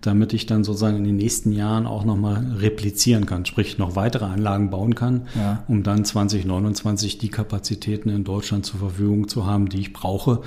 damit 0.00 0.32
ich 0.32 0.46
dann 0.46 0.62
sozusagen 0.62 0.98
in 0.98 1.04
den 1.04 1.16
nächsten 1.16 1.52
Jahren 1.52 1.86
auch 1.86 2.04
nochmal 2.04 2.56
replizieren 2.58 3.26
kann, 3.26 3.44
sprich 3.44 3.78
noch 3.78 3.96
weitere 3.96 4.26
Anlagen 4.26 4.70
bauen 4.70 4.94
kann, 4.94 5.26
ja. 5.34 5.64
um 5.66 5.82
dann 5.82 6.04
2029 6.04 7.18
die 7.18 7.28
Kapazitäten 7.28 8.08
in 8.10 8.24
Deutschland 8.24 8.66
zur 8.66 8.78
Verfügung 8.78 9.26
zu 9.26 9.46
haben, 9.46 9.68
die 9.68 9.80
ich 9.80 9.92
brauche, 9.92 10.42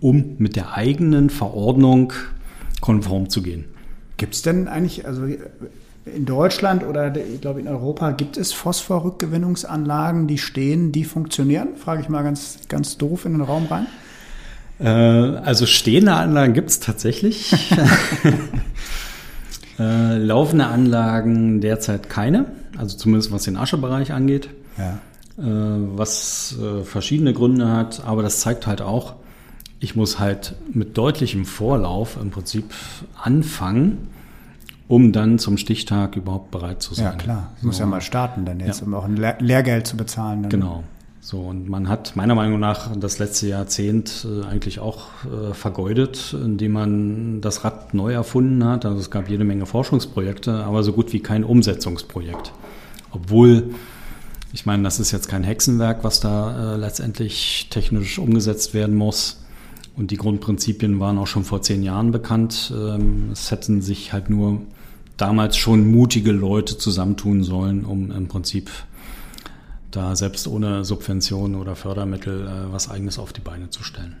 um 0.00 0.36
mit 0.38 0.56
der 0.56 0.74
eigenen 0.74 1.30
Verordnung 1.30 2.12
konform 2.80 3.28
zu 3.28 3.42
gehen. 3.42 3.66
Gibt 4.16 4.34
es 4.34 4.42
denn 4.42 4.68
eigentlich, 4.68 5.06
also 5.06 5.26
in 6.06 6.26
Deutschland 6.26 6.84
oder 6.84 7.16
ich 7.16 7.40
glaube 7.40 7.60
in 7.60 7.68
Europa 7.68 8.10
gibt 8.10 8.36
es 8.36 8.52
Phosphorrückgewinnungsanlagen, 8.52 10.26
die 10.26 10.38
stehen, 10.38 10.92
die 10.92 11.04
funktionieren? 11.04 11.76
Frage 11.76 12.02
ich 12.02 12.08
mal 12.08 12.22
ganz, 12.22 12.58
ganz 12.68 12.98
doof 12.98 13.24
in 13.24 13.32
den 13.32 13.40
Raum 13.40 13.66
rein. 13.66 13.86
Äh, 14.80 14.88
also 14.88 15.66
stehende 15.66 16.12
Anlagen 16.12 16.52
gibt 16.52 16.70
es 16.70 16.80
tatsächlich. 16.80 17.52
äh, 19.78 20.18
laufende 20.18 20.66
Anlagen 20.66 21.60
derzeit 21.60 22.10
keine, 22.10 22.46
also 22.76 22.96
zumindest 22.96 23.32
was 23.32 23.44
den 23.44 23.56
Aschebereich 23.56 24.12
angeht. 24.12 24.50
Ja. 24.76 24.98
Äh, 25.38 25.42
was 25.96 26.56
verschiedene 26.84 27.32
Gründe 27.32 27.70
hat, 27.70 28.04
aber 28.04 28.22
das 28.22 28.40
zeigt 28.40 28.66
halt 28.66 28.82
auch, 28.82 29.14
ich 29.80 29.96
muss 29.96 30.18
halt 30.18 30.54
mit 30.72 30.96
deutlichem 30.96 31.44
Vorlauf 31.44 32.16
im 32.20 32.30
Prinzip 32.30 32.72
anfangen, 33.20 34.08
um 34.88 35.12
dann 35.12 35.38
zum 35.38 35.56
Stichtag 35.56 36.16
überhaupt 36.16 36.50
bereit 36.50 36.82
zu 36.82 36.94
sein. 36.94 37.04
Ja, 37.04 37.12
klar. 37.12 37.50
Ich 37.56 37.62
so. 37.62 37.66
muss 37.68 37.78
ja 37.78 37.86
mal 37.86 38.00
starten 38.00 38.44
dann 38.44 38.60
jetzt, 38.60 38.80
ja. 38.80 38.86
um 38.86 38.94
auch 38.94 39.04
ein 39.04 39.16
Lehrgeld 39.16 39.86
zu 39.86 39.96
bezahlen. 39.96 40.42
Dann. 40.42 40.50
Genau. 40.50 40.84
So, 41.20 41.40
und 41.40 41.70
man 41.70 41.88
hat 41.88 42.16
meiner 42.16 42.34
Meinung 42.34 42.60
nach 42.60 42.94
das 42.94 43.18
letzte 43.18 43.48
Jahrzehnt 43.48 44.26
äh, 44.28 44.44
eigentlich 44.44 44.78
auch 44.78 45.06
äh, 45.24 45.54
vergeudet, 45.54 46.36
indem 46.38 46.72
man 46.72 47.40
das 47.40 47.64
Rad 47.64 47.94
neu 47.94 48.12
erfunden 48.12 48.62
hat. 48.62 48.84
Also 48.84 48.98
es 48.98 49.10
gab 49.10 49.30
jede 49.30 49.44
Menge 49.44 49.64
Forschungsprojekte, 49.64 50.52
aber 50.64 50.82
so 50.82 50.92
gut 50.92 51.14
wie 51.14 51.20
kein 51.20 51.42
Umsetzungsprojekt. 51.42 52.52
Obwohl, 53.10 53.70
ich 54.52 54.66
meine, 54.66 54.82
das 54.82 55.00
ist 55.00 55.12
jetzt 55.12 55.28
kein 55.28 55.44
Hexenwerk, 55.44 56.04
was 56.04 56.20
da 56.20 56.74
äh, 56.74 56.76
letztendlich 56.76 57.68
technisch 57.70 58.18
umgesetzt 58.18 58.74
werden 58.74 58.94
muss. 58.94 59.40
Und 59.96 60.10
die 60.10 60.18
Grundprinzipien 60.18 61.00
waren 61.00 61.16
auch 61.16 61.26
schon 61.26 61.44
vor 61.44 61.62
zehn 61.62 61.82
Jahren 61.82 62.12
bekannt. 62.12 62.70
Ähm, 62.76 63.30
es 63.32 63.50
hätten 63.50 63.80
sich 63.80 64.12
halt 64.12 64.28
nur 64.28 64.60
damals 65.16 65.56
schon 65.56 65.90
mutige 65.90 66.32
Leute 66.32 66.78
zusammentun 66.78 67.42
sollen, 67.42 67.84
um 67.84 68.10
im 68.10 68.28
Prinzip 68.28 68.70
da 69.90 70.16
selbst 70.16 70.48
ohne 70.48 70.84
Subventionen 70.84 71.56
oder 71.56 71.76
Fördermittel 71.76 72.46
äh, 72.46 72.72
was 72.72 72.90
eigenes 72.90 73.18
auf 73.18 73.32
die 73.32 73.40
Beine 73.40 73.70
zu 73.70 73.84
stellen. 73.84 74.16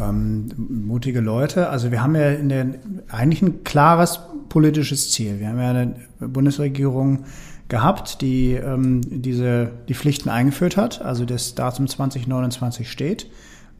Ähm, 0.00 0.48
mutige 0.56 1.20
Leute, 1.20 1.68
also 1.68 1.92
wir 1.92 2.02
haben 2.02 2.16
ja 2.16 2.30
in 2.30 2.48
der, 2.48 2.66
eigentlich 3.08 3.42
ein 3.42 3.62
klares 3.62 4.20
politisches 4.48 5.12
Ziel. 5.12 5.38
Wir 5.38 5.48
haben 5.48 5.58
ja 5.58 5.70
eine 5.70 5.94
Bundesregierung 6.18 7.24
gehabt, 7.68 8.20
die 8.20 8.54
ähm, 8.54 9.00
diese, 9.04 9.70
die 9.88 9.94
Pflichten 9.94 10.28
eingeführt 10.28 10.76
hat, 10.76 11.00
also 11.00 11.24
das 11.24 11.54
Datum 11.54 11.86
2029 11.86 12.90
steht. 12.90 13.30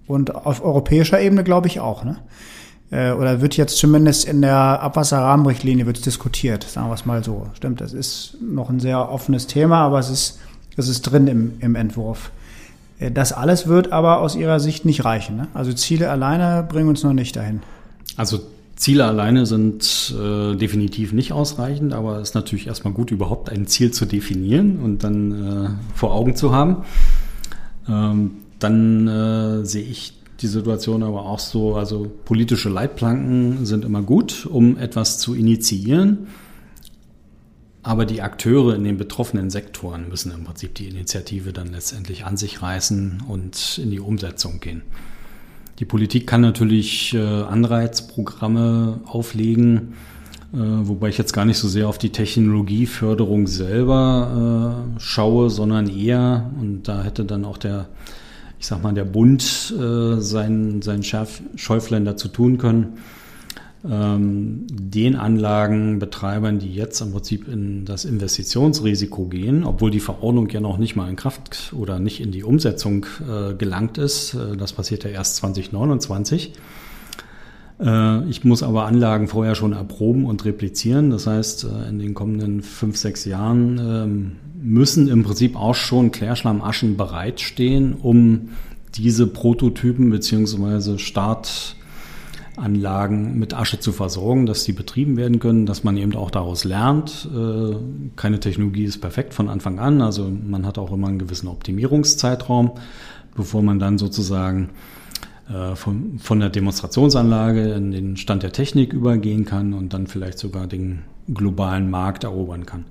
Und 0.07 0.35
auf 0.35 0.65
europäischer 0.65 1.21
Ebene 1.21 1.43
glaube 1.45 1.67
ich 1.67 1.81
auch, 1.81 2.05
ne? 2.05 2.19
Äh, 2.95 3.13
oder 3.13 3.41
wird 3.41 3.57
jetzt 3.57 3.79
zumindest 3.79 4.25
in 4.25 4.41
der 4.41 4.57
Abwasserrahmenrichtlinie 4.57 5.85
wird 5.87 6.07
diskutiert, 6.07 6.63
sagen 6.63 6.89
wir 6.89 6.95
es 6.95 7.05
mal 7.05 7.25
so. 7.25 7.49
Stimmt, 7.55 7.81
das 7.81 7.93
ist 7.93 8.37
noch 8.41 8.71
ein 8.71 8.79
sehr 8.79 9.11
offenes 9.11 9.49
Thema, 9.49 9.79
aber 9.79 9.99
es 9.99 10.11
ist 10.11 10.39
das 10.77 10.89
ist 10.89 11.03
drin 11.03 11.27
im, 11.27 11.53
im 11.61 11.75
Entwurf. 11.75 12.31
Äh, 12.99 13.11
das 13.11 13.33
alles 13.33 13.67
wird 13.67 13.93
aber 13.93 14.21
aus 14.21 14.37
Ihrer 14.37 14.61
Sicht 14.61 14.85
nicht 14.85 15.05
reichen. 15.05 15.37
Ne? 15.37 15.49
Also 15.55 15.73
Ziele 15.73 16.11
alleine 16.11 16.65
bringen 16.69 16.89
uns 16.89 17.03
noch 17.03 17.13
nicht 17.13 17.35
dahin. 17.35 17.61
Also 18.17 18.41
Ziele 18.77 19.05
alleine 19.05 19.47
sind 19.47 20.15
äh, 20.17 20.55
definitiv 20.55 21.13
nicht 21.13 21.33
ausreichend, 21.33 21.95
aber 21.95 22.19
es 22.19 22.31
ist 22.31 22.35
natürlich 22.35 22.69
erstmal 22.69 22.93
gut, 22.93 23.11
überhaupt 23.11 23.51
ein 23.51 23.67
Ziel 23.67 23.91
zu 23.91 24.05
definieren 24.05 24.79
und 24.79 25.03
dann 25.03 25.33
äh, 25.33 25.69
vor 25.97 26.13
Augen 26.13 26.37
zu 26.37 26.53
haben. 26.53 26.85
Ähm, 27.89 28.33
dann 28.59 29.09
äh, 29.09 29.65
sehe 29.65 29.83
ich 29.85 30.15
die 30.41 30.47
Situation 30.47 31.03
aber 31.03 31.27
auch 31.27 31.39
so, 31.39 31.77
also 31.77 32.11
politische 32.25 32.69
Leitplanken 32.69 33.67
sind 33.67 33.85
immer 33.85 34.03
gut, 34.03 34.47
um 34.47 34.77
etwas 34.77 35.19
zu 35.19 35.35
initiieren. 35.35 36.27
Aber 37.83 38.07
die 38.07 38.23
Akteure 38.23 38.75
in 38.75 38.83
den 38.83 38.97
betroffenen 38.97 39.51
Sektoren 39.51 40.09
müssen 40.09 40.33
im 40.33 40.45
Prinzip 40.45 40.75
die 40.75 40.89
Initiative 40.89 41.53
dann 41.53 41.71
letztendlich 41.71 42.25
an 42.25 42.39
sich 42.39 42.63
reißen 42.63 43.25
und 43.29 43.79
in 43.83 43.91
die 43.91 44.01
Umsetzung 44.01 44.59
gehen. 44.59 44.83
Die 45.81 45.85
Politik 45.85 46.27
kann 46.27 46.41
natürlich 46.41 47.15
äh, 47.15 47.19
Anreizprogramme 47.19 49.01
auflegen, 49.05 49.95
äh, 50.55 50.57
wobei 50.59 51.09
ich 51.09 51.19
jetzt 51.19 51.33
gar 51.33 51.45
nicht 51.45 51.59
so 51.59 51.69
sehr 51.69 51.89
auf 51.89 51.99
die 51.99 52.11
Technologieförderung 52.11 53.47
selber 53.49 54.87
äh, 54.97 55.01
schaue, 55.01 55.51
sondern 55.51 55.89
eher, 55.89 56.51
und 56.61 56.85
da 56.85 57.03
hätte 57.03 57.25
dann 57.25 57.45
auch 57.45 57.59
der, 57.59 57.89
ich 58.65 58.69
sag 58.69 58.83
mal, 58.83 58.95
der 58.95 59.05
Bund 59.05 59.43
sein, 59.43 60.81
sein 60.81 61.03
Schäuflein 61.03 62.07
dazu 62.07 62.29
tun 62.29 62.57
können, 62.57 62.95
ähm, 63.87 64.67
den 64.71 65.17
Anlagenbetreibern, 65.17 66.59
die 66.59 66.73
jetzt 66.73 67.03
im 67.03 67.13
Prinzip 67.13 67.47
in 67.47 67.85
das 67.85 68.07
Investitionsrisiko 68.07 69.27
gehen, 69.27 69.65
obwohl 69.65 69.91
die 69.91 70.01
Verordnung 70.01 70.49
ja 70.49 70.61
noch 70.61 70.79
nicht 70.79 70.97
mal 70.97 71.11
in 71.11 71.17
Kraft 71.17 71.75
oder 71.77 71.99
nicht 71.99 72.21
in 72.21 72.33
die 72.33 72.45
Umsetzung 72.45 73.05
äh, 73.29 73.53
gelangt 73.53 73.99
ist. 73.99 74.33
Äh, 74.33 74.57
das 74.57 74.73
passiert 74.73 75.05
ja 75.05 75.11
erst 75.11 75.37
2029. 75.37 76.53
Äh, 77.81 78.29
ich 78.29 78.45
muss 78.45 78.63
aber 78.63 78.87
Anlagen 78.87 79.29
vorher 79.29 79.55
schon 79.55 79.73
erproben 79.73 80.27
und 80.27 80.45
replizieren. 80.45 81.11
Das 81.11 81.27
heißt, 81.27 81.65
äh, 81.65 81.89
in 81.89 81.99
den 81.99 82.15
kommenden 82.15 82.63
fünf, 82.63 82.97
sechs 82.97 83.25
Jahren 83.25 83.79
ähm, 83.79 84.33
müssen 84.63 85.09
im 85.09 85.25
Prinzip 85.25 85.57
auch 85.57 85.75
schon 85.75 86.11
Klärschlammaschen 86.11 86.97
bereitstehen, 86.97 87.95
um 87.95 88.51
diese 88.95 89.27
Prototypen 89.27 90.11
beziehungsweise 90.11 90.99
Start 90.99 91.77
Anlagen 92.57 93.39
mit 93.39 93.53
Asche 93.53 93.81
zu 93.81 93.91
versorgen, 93.91 94.47
dass 94.47 94.63
die 94.63 94.73
betrieben 94.73 95.17
werden 95.17 95.41
können, 95.41 95.67
dass 95.67 95.83
man 95.83 95.97
eben 95.97 96.15
auch 96.15 96.31
daraus 96.31 96.65
lernt. 96.65 97.29
Äh, 97.35 97.77
keine 98.15 98.39
Technologie 98.39 98.85
ist 98.85 99.01
perfekt 99.01 99.35
von 99.35 99.49
Anfang 99.49 99.81
an, 99.81 100.01
also 100.01 100.31
man 100.31 100.65
hat 100.65 100.79
auch 100.79 100.93
immer 100.93 101.09
einen 101.09 101.19
gewissen 101.19 101.49
Optimierungszeitraum, 101.49 102.73
bevor 103.35 103.63
man 103.63 103.81
dann 103.81 103.99
sozusagen 103.99 104.71
von, 105.75 106.19
von 106.19 106.41
der 106.41 106.49
Demonstrationsanlage 106.49 107.73
in 107.75 107.91
den 107.91 108.17
Stand 108.17 108.43
der 108.43 108.53
Technik 108.53 108.95
übergehen 108.95 109.45
kann 109.45 109.75
und 109.75 109.93
dann 109.93 110.07
vielleicht 110.07 110.39
sogar 110.39 110.67
den 110.67 111.03
globalen 111.33 111.91
Markt 111.91 112.25
erobern 112.25 112.65
kann. 112.65 112.87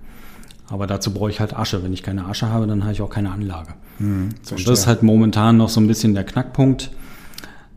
Aber 0.67 0.85
dazu 0.85 1.13
brauche 1.13 1.31
ich 1.31 1.39
halt 1.39 1.55
Asche. 1.55 1.83
Wenn 1.83 1.93
ich 1.93 2.03
keine 2.03 2.25
Asche 2.25 2.49
habe, 2.49 2.67
dann 2.67 2.83
habe 2.83 2.93
ich 2.93 3.01
auch 3.01 3.09
keine 3.09 3.31
Anlage. 3.31 3.73
Hm, 3.97 4.29
so, 4.43 4.55
das 4.55 4.81
ist 4.81 4.87
halt 4.87 5.01
momentan 5.01 5.57
noch 5.57 5.69
so 5.69 5.81
ein 5.81 5.87
bisschen 5.87 6.13
der 6.13 6.23
Knackpunkt 6.23 6.91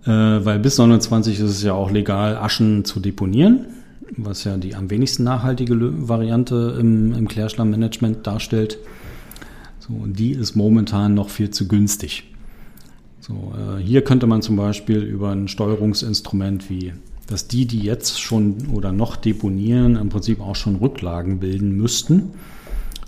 äh, 0.06 0.10
weil 0.10 0.58
bis 0.60 0.78
29 0.78 1.40
ist 1.40 1.50
es 1.50 1.62
ja 1.62 1.72
auch 1.72 1.90
legal, 1.90 2.36
Aschen 2.36 2.84
zu 2.84 3.00
deponieren, 3.00 3.66
was 4.16 4.44
ja 4.44 4.56
die 4.56 4.74
am 4.74 4.88
wenigsten 4.88 5.24
nachhaltige 5.24 5.76
Variante 6.08 6.76
im, 6.80 7.12
im 7.12 7.26
Klärschlammmanagement 7.28 8.26
darstellt. 8.26 8.78
So, 9.80 9.94
und 9.94 10.18
die 10.18 10.32
ist 10.32 10.54
momentan 10.54 11.14
noch 11.14 11.28
viel 11.28 11.50
zu 11.50 11.66
günstig. 11.66 12.32
So, 13.26 13.52
äh, 13.56 13.82
hier 13.82 14.04
könnte 14.04 14.26
man 14.26 14.40
zum 14.40 14.56
Beispiel 14.56 14.98
über 14.98 15.30
ein 15.30 15.48
Steuerungsinstrument 15.48 16.70
wie 16.70 16.92
dass 17.26 17.48
die, 17.48 17.66
die 17.66 17.80
jetzt 17.80 18.20
schon 18.20 18.68
oder 18.72 18.92
noch 18.92 19.16
deponieren, 19.16 19.96
im 19.96 20.10
Prinzip 20.10 20.40
auch 20.40 20.54
schon 20.54 20.76
Rücklagen 20.76 21.40
bilden 21.40 21.76
müssten. 21.76 22.30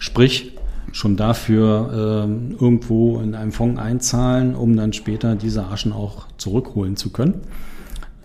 Sprich, 0.00 0.54
schon 0.90 1.16
dafür 1.16 2.26
äh, 2.26 2.54
irgendwo 2.60 3.20
in 3.20 3.36
einem 3.36 3.52
Fonds 3.52 3.80
einzahlen, 3.80 4.54
um 4.54 4.74
dann 4.76 4.92
später 4.92 5.36
diese 5.36 5.66
Aschen 5.66 5.92
auch 5.92 6.26
zurückholen 6.38 6.96
zu 6.96 7.10
können. 7.10 7.42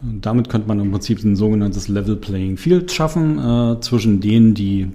Und 0.01 0.25
damit 0.25 0.49
könnte 0.49 0.67
man 0.67 0.79
im 0.79 0.91
Prinzip 0.91 1.23
ein 1.23 1.35
sogenanntes 1.35 1.89
Level 1.89 2.15
Playing 2.15 2.57
Field 2.57 2.91
schaffen 2.91 3.37
äh, 3.37 3.79
zwischen 3.81 4.19
denen, 4.19 4.53
die 4.55 4.89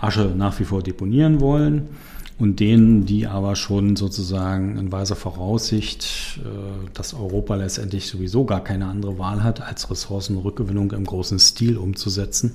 Asche 0.00 0.32
nach 0.36 0.58
wie 0.58 0.64
vor 0.64 0.82
deponieren 0.82 1.40
wollen 1.40 1.88
und 2.38 2.58
denen, 2.58 3.06
die 3.06 3.26
aber 3.26 3.54
schon 3.54 3.94
sozusagen 3.96 4.76
in 4.76 4.90
weiser 4.90 5.14
Voraussicht, 5.14 6.40
äh, 6.44 6.90
dass 6.92 7.14
Europa 7.14 7.54
letztendlich 7.54 8.08
sowieso 8.08 8.44
gar 8.44 8.62
keine 8.62 8.86
andere 8.86 9.18
Wahl 9.18 9.44
hat, 9.44 9.60
als 9.60 9.90
Ressourcenrückgewinnung 9.90 10.92
im 10.92 11.04
großen 11.04 11.38
Stil 11.38 11.76
umzusetzen, 11.76 12.54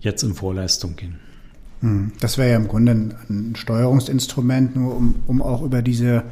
jetzt 0.00 0.22
in 0.22 0.34
Vorleistung 0.34 0.96
gehen. 0.96 1.16
Hm. 1.80 2.12
Das 2.20 2.38
wäre 2.38 2.50
ja 2.50 2.56
im 2.56 2.68
Grunde 2.68 2.92
ein 3.28 3.54
Steuerungsinstrument, 3.54 4.76
nur 4.76 4.96
um, 4.96 5.16
um 5.26 5.42
auch 5.42 5.62
über 5.62 5.82
diese 5.82 6.24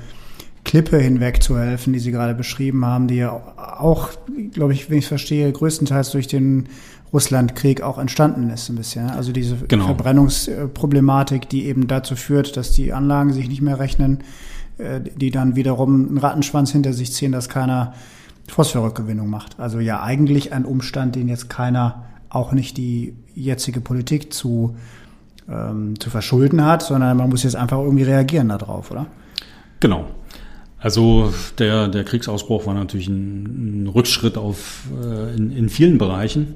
Klippe 0.65 0.99
hinweg 0.99 1.43
zu 1.43 1.59
helfen, 1.59 1.93
die 1.93 2.01
Sie 2.01 2.11
gerade 2.11 2.35
beschrieben 2.35 2.85
haben, 2.85 3.07
die 3.07 3.17
ja 3.17 3.31
auch, 3.31 4.11
glaube 4.53 4.73
ich, 4.73 4.91
wenn 4.91 4.99
ich 4.99 5.07
verstehe, 5.07 5.53
größtenteils 5.53 6.11
durch 6.11 6.27
den 6.27 6.69
Russlandkrieg 7.13 7.83
auch 7.83 7.99
entstanden 7.99 8.51
ist, 8.51 8.69
ein 8.69 8.77
bisschen. 8.77 9.11
Also 9.11 9.33
diese 9.33 9.57
genau. 9.69 9.87
Verbrennungsproblematik, 9.87 11.49
die 11.49 11.67
eben 11.67 11.87
dazu 11.87 12.17
führt, 12.17 12.57
dass 12.57 12.73
die 12.73 12.93
Anlagen 12.93 13.33
sich 13.33 13.49
nicht 13.49 13.63
mehr 13.63 13.79
rechnen, 13.79 14.19
äh, 14.79 15.01
die 15.01 15.31
dann 15.31 15.57
wiederum 15.57 16.09
einen 16.09 16.19
Rattenschwanz 16.19 16.73
hinter 16.73 16.93
sich 16.93 17.13
ziehen, 17.13 17.33
dass 17.33 17.49
keiner 17.49 17.95
Phosphorrückgewinnung 18.49 19.29
macht. 19.29 19.59
Also 19.59 19.81
ja, 19.81 20.03
eigentlich 20.03 20.53
ein 20.53 20.65
Umstand, 20.65 21.17
den 21.17 21.29
jetzt 21.29 21.49
keiner, 21.49 22.05
auch 22.29 22.53
nicht 22.53 22.77
die 22.77 23.15
jetzige 23.35 23.81
Politik 23.81 24.33
zu 24.33 24.77
ähm, 25.49 25.99
zu 25.99 26.11
verschulden 26.11 26.65
hat, 26.65 26.83
sondern 26.83 27.17
man 27.17 27.29
muss 27.29 27.43
jetzt 27.43 27.57
einfach 27.57 27.79
irgendwie 27.79 28.05
reagieren 28.05 28.49
darauf, 28.49 28.91
oder? 28.91 29.07
Genau. 29.81 30.07
Also 30.79 31.33
der, 31.59 31.89
der 31.89 32.05
Kriegsausbruch 32.05 32.67
war 32.67 32.75
natürlich 32.75 33.09
ein, 33.09 33.85
ein 33.85 33.87
Rückschritt 33.89 34.37
auf, 34.37 34.85
äh, 35.03 35.35
in, 35.37 35.51
in 35.51 35.69
vielen 35.69 35.99
Bereichen, 35.99 36.55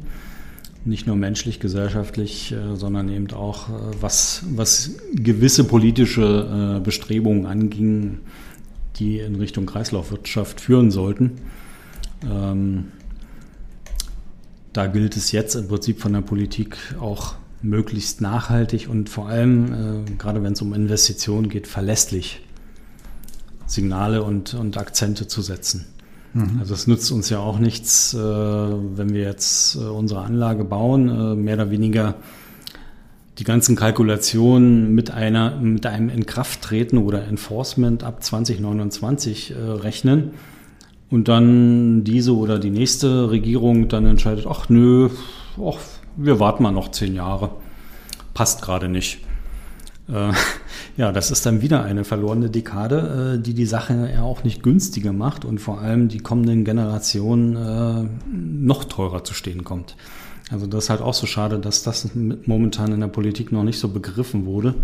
nicht 0.84 1.06
nur 1.06 1.16
menschlich, 1.16 1.60
gesellschaftlich, 1.60 2.52
äh, 2.52 2.76
sondern 2.76 3.08
eben 3.08 3.30
auch 3.32 3.68
äh, 3.68 3.72
was, 4.00 4.44
was 4.50 4.96
gewisse 5.12 5.64
politische 5.64 6.78
äh, 6.78 6.80
Bestrebungen 6.80 7.46
anging, 7.46 8.20
die 8.96 9.18
in 9.18 9.34
Richtung 9.36 9.66
Kreislaufwirtschaft 9.66 10.60
führen 10.60 10.90
sollten. 10.90 11.32
Ähm, 12.24 12.86
da 14.72 14.86
gilt 14.86 15.16
es 15.16 15.32
jetzt 15.32 15.54
im 15.54 15.68
Prinzip 15.68 16.00
von 16.00 16.12
der 16.12 16.20
Politik 16.20 16.76
auch 17.00 17.34
möglichst 17.60 18.20
nachhaltig 18.20 18.88
und 18.88 19.08
vor 19.08 19.28
allem, 19.28 20.04
gerade 20.16 20.42
wenn 20.42 20.52
es 20.52 20.62
um 20.62 20.72
Investitionen 20.72 21.48
geht, 21.48 21.66
verlässlich 21.66 22.40
Signale 23.66 24.22
und, 24.22 24.54
und 24.54 24.78
Akzente 24.78 25.26
zu 25.26 25.42
setzen. 25.42 25.86
Mhm. 26.32 26.58
Also 26.60 26.74
es 26.74 26.86
nützt 26.86 27.10
uns 27.12 27.30
ja 27.30 27.40
auch 27.40 27.58
nichts, 27.58 28.14
äh, 28.14 28.18
wenn 28.18 29.12
wir 29.12 29.22
jetzt 29.22 29.76
äh, 29.76 29.80
unsere 29.80 30.22
Anlage 30.22 30.64
bauen, 30.64 31.08
äh, 31.08 31.34
mehr 31.34 31.54
oder 31.54 31.70
weniger 31.70 32.14
die 33.38 33.44
ganzen 33.44 33.74
Kalkulationen 33.74 34.94
mit 34.94 35.10
einer 35.10 35.56
mit 35.56 35.86
einem 35.86 36.10
Inkrafttreten 36.10 36.98
oder 36.98 37.24
Enforcement 37.26 38.04
ab 38.04 38.22
2029 38.22 39.52
äh, 39.52 39.54
rechnen 39.58 40.32
und 41.10 41.28
dann 41.28 42.04
diese 42.04 42.36
oder 42.36 42.58
die 42.58 42.70
nächste 42.70 43.30
Regierung 43.30 43.88
dann 43.88 44.06
entscheidet, 44.06 44.46
ach 44.46 44.68
nö, 44.68 45.08
ach, 45.58 45.78
wir 46.16 46.38
warten 46.38 46.62
mal 46.62 46.70
noch 46.70 46.90
zehn 46.90 47.14
Jahre, 47.14 47.50
passt 48.34 48.62
gerade 48.62 48.88
nicht. 48.88 49.20
Äh, 50.12 50.32
ja, 50.96 51.12
das 51.12 51.30
ist 51.30 51.46
dann 51.46 51.62
wieder 51.62 51.84
eine 51.84 52.04
verlorene 52.04 52.50
Dekade, 52.50 53.36
äh, 53.38 53.42
die 53.42 53.54
die 53.54 53.66
Sache 53.66 54.10
ja 54.12 54.22
auch 54.22 54.44
nicht 54.44 54.62
günstiger 54.62 55.12
macht 55.12 55.44
und 55.44 55.58
vor 55.58 55.80
allem 55.80 56.08
die 56.08 56.18
kommenden 56.18 56.64
Generationen 56.64 57.56
äh, 57.56 58.08
noch 58.32 58.84
teurer 58.84 59.24
zu 59.24 59.34
stehen 59.34 59.64
kommt. 59.64 59.96
Also 60.50 60.66
das 60.66 60.84
ist 60.84 60.90
halt 60.90 61.00
auch 61.00 61.14
so 61.14 61.26
schade, 61.26 61.58
dass 61.58 61.82
das 61.82 62.10
momentan 62.14 62.92
in 62.92 63.00
der 63.00 63.06
Politik 63.06 63.52
noch 63.52 63.62
nicht 63.62 63.78
so 63.78 63.88
begriffen 63.88 64.46
wurde, 64.46 64.74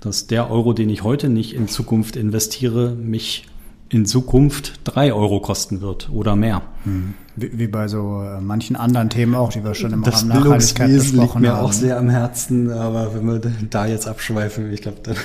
dass 0.00 0.26
der 0.26 0.50
Euro, 0.50 0.72
den 0.72 0.90
ich 0.90 1.04
heute 1.04 1.28
nicht 1.28 1.54
in 1.54 1.68
Zukunft 1.68 2.16
investiere, 2.16 2.90
mich 2.96 3.46
in 3.90 4.06
Zukunft 4.06 4.80
drei 4.84 5.12
Euro 5.12 5.40
kosten 5.40 5.80
wird 5.80 6.10
oder 6.10 6.36
mehr. 6.36 6.62
Hm. 6.84 7.14
Wie, 7.36 7.58
wie, 7.58 7.66
bei 7.68 7.88
so 7.88 8.22
äh, 8.22 8.40
manchen 8.40 8.76
anderen 8.76 9.10
Themen 9.10 9.34
auch, 9.34 9.50
die 9.50 9.64
wir 9.64 9.74
schon 9.74 9.92
im 9.92 10.02
das 10.02 10.22
Rahmen 10.22 10.44
Nachhaltigkeit 10.44 10.90
besprochen 10.90 11.42
liegt 11.42 11.54
mir 11.54 11.58
auch 11.58 11.72
sehr 11.72 11.98
am 11.98 12.10
Herzen, 12.10 12.70
aber 12.70 13.14
wenn 13.14 13.26
wir 13.26 13.40
da 13.70 13.86
jetzt 13.86 14.08
abschweifen, 14.08 14.72
ich 14.72 14.82
glaube, 14.82 14.98
dann 15.02 15.16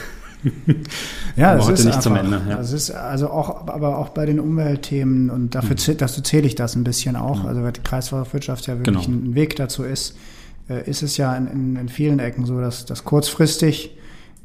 ja, 1.36 1.56
das 1.56 1.70
ist 1.70 1.86
nicht 1.86 1.88
einfach, 1.88 2.02
zum 2.02 2.16
Ende. 2.16 2.42
Ja. 2.50 2.58
Das 2.58 2.74
ist 2.74 2.92
also 2.92 3.30
auch, 3.30 3.68
aber 3.68 3.98
auch 3.98 4.10
bei 4.10 4.26
den 4.26 4.40
Umweltthemen 4.40 5.30
und 5.30 5.56
dafür 5.56 5.76
mhm. 5.76 5.98
dazu 5.98 6.22
zähle 6.22 6.48
ich 6.48 6.56
das 6.56 6.76
ein 6.76 6.84
bisschen 6.84 7.16
auch. 7.16 7.44
Mhm. 7.44 7.50
Also 7.50 7.64
weil 7.64 7.72
die 7.72 7.82
Kreislaufwirtschaft 7.82 8.68
ja 8.68 8.78
wirklich 8.78 9.06
genau. 9.06 9.18
ein 9.18 9.36
Weg 9.36 9.56
dazu 9.56 9.84
ist, 9.84 10.18
äh, 10.70 10.90
ist 10.90 11.02
es 11.02 11.18
ja 11.18 11.36
in, 11.36 11.48
in, 11.48 11.76
in 11.78 11.90
vielen 11.90 12.20
Ecken 12.20 12.46
so, 12.46 12.60
dass, 12.60 12.86
dass 12.86 13.04
kurzfristig 13.04 13.98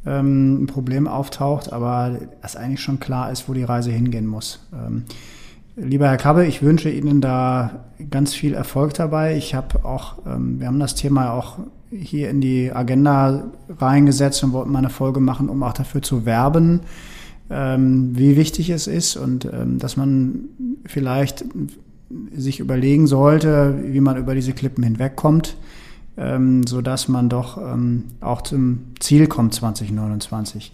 ähm, 0.07 0.63
ein 0.63 0.67
Problem 0.67 1.07
auftaucht, 1.07 1.73
aber 1.73 2.19
es 2.43 2.57
eigentlich 2.57 2.81
schon 2.81 3.01
klar 3.01 3.31
ist, 3.31 3.49
wo 3.49 3.55
die 3.55 3.65
Reise 3.65 3.91
hingehen 3.91 4.27
muss. 4.27 4.61
Ähm, 4.73 5.05
lieber 5.77 6.09
Herr 6.09 6.17
Kabbe, 6.17 6.47
ich 6.47 6.63
wünsche 6.63 6.91
Ihnen 6.91 7.21
da 7.21 7.85
ganz 8.11 8.35
viel 8.35 8.55
Erfolg 8.55 8.95
dabei. 8.95 9.37
Ich 9.37 9.55
habe 9.55 9.85
auch, 9.85 10.19
ähm, 10.27 10.61
wir 10.61 10.67
haben 10.67 10.81
das 10.81 10.95
Thema 10.95 11.33
auch 11.33 11.59
hier 11.91 12.31
in 12.31 12.41
die 12.41 12.71
Agenda 12.73 13.45
reingesetzt 13.79 14.45
und 14.45 14.53
wollten 14.53 14.71
mal 14.71 14.81
eine 14.81 14.91
Folge 14.91 15.21
machen, 15.21 15.49
um 15.49 15.63
auch 15.63 15.73
dafür 15.73 16.03
zu 16.03 16.27
werben, 16.27 16.81
ähm, 17.51 18.11
wie 18.15 18.37
wichtig 18.37 18.71
es 18.71 18.87
ist 18.87 19.17
und 19.17 19.47
ähm, 19.47 19.79
dass 19.79 19.97
man 19.97 20.45
vielleicht 20.85 21.45
sich 22.35 22.61
überlegen 22.61 23.07
sollte, 23.07 23.79
wie 23.85 24.01
man 24.01 24.17
über 24.17 24.35
diese 24.35 24.53
Klippen 24.53 24.85
hinwegkommt 24.85 25.57
ähm, 26.19 26.67
so 26.67 26.83
dass 26.83 27.09
man 27.09 27.29
doch 27.29 27.59
ähm, 27.59 28.05
auch 28.21 28.43
zum 28.43 28.81
Ziel 29.01 29.27
kommt 29.27 29.55
2029. 29.55 30.73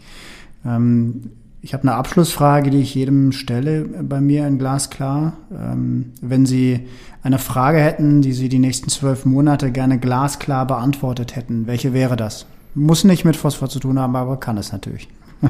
Ähm, 0.64 1.30
ich 1.60 1.72
habe 1.72 1.84
eine 1.84 1.94
Abschlussfrage, 1.94 2.70
die 2.70 2.82
ich 2.82 2.94
jedem 2.94 3.32
stelle 3.32 3.84
bei 3.84 4.20
mir 4.20 4.46
in 4.46 4.58
Glasklar. 4.58 5.32
Ähm, 5.50 6.12
wenn 6.20 6.44
Sie 6.44 6.80
eine 7.22 7.38
Frage 7.38 7.78
hätten, 7.78 8.20
die 8.20 8.34
Sie 8.34 8.50
die 8.50 8.58
nächsten 8.58 8.90
zwölf 8.90 9.24
Monate 9.24 9.72
gerne 9.72 9.98
glasklar 9.98 10.66
beantwortet 10.66 11.36
hätten, 11.36 11.66
welche 11.66 11.94
wäre 11.94 12.16
das? 12.16 12.44
Muss 12.74 13.04
nicht 13.04 13.24
mit 13.24 13.36
Phosphor 13.36 13.70
zu 13.70 13.80
tun 13.80 13.98
haben, 13.98 14.14
aber 14.14 14.38
kann 14.38 14.58
es 14.58 14.72
natürlich. 14.72 15.08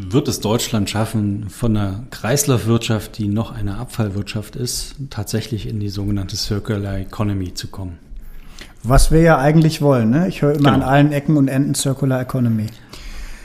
wird 0.00 0.28
es 0.28 0.38
Deutschland 0.38 0.88
schaffen, 0.88 1.50
von 1.50 1.76
einer 1.76 2.04
Kreislaufwirtschaft, 2.10 3.18
die 3.18 3.26
noch 3.26 3.50
eine 3.52 3.78
Abfallwirtschaft 3.78 4.54
ist, 4.54 4.94
tatsächlich 5.10 5.68
in 5.68 5.80
die 5.80 5.88
sogenannte 5.88 6.36
Circular 6.36 6.98
Economy 6.98 7.52
zu 7.52 7.66
kommen? 7.66 7.98
Was 8.84 9.10
wir 9.10 9.22
ja 9.22 9.38
eigentlich 9.38 9.82
wollen. 9.82 10.10
Ne? 10.10 10.28
Ich 10.28 10.40
höre 10.40 10.52
immer 10.52 10.70
genau. 10.70 10.74
an 10.74 10.82
allen 10.82 11.12
Ecken 11.12 11.36
und 11.36 11.48
Enden 11.48 11.74
Circular 11.74 12.20
Economy. 12.20 12.66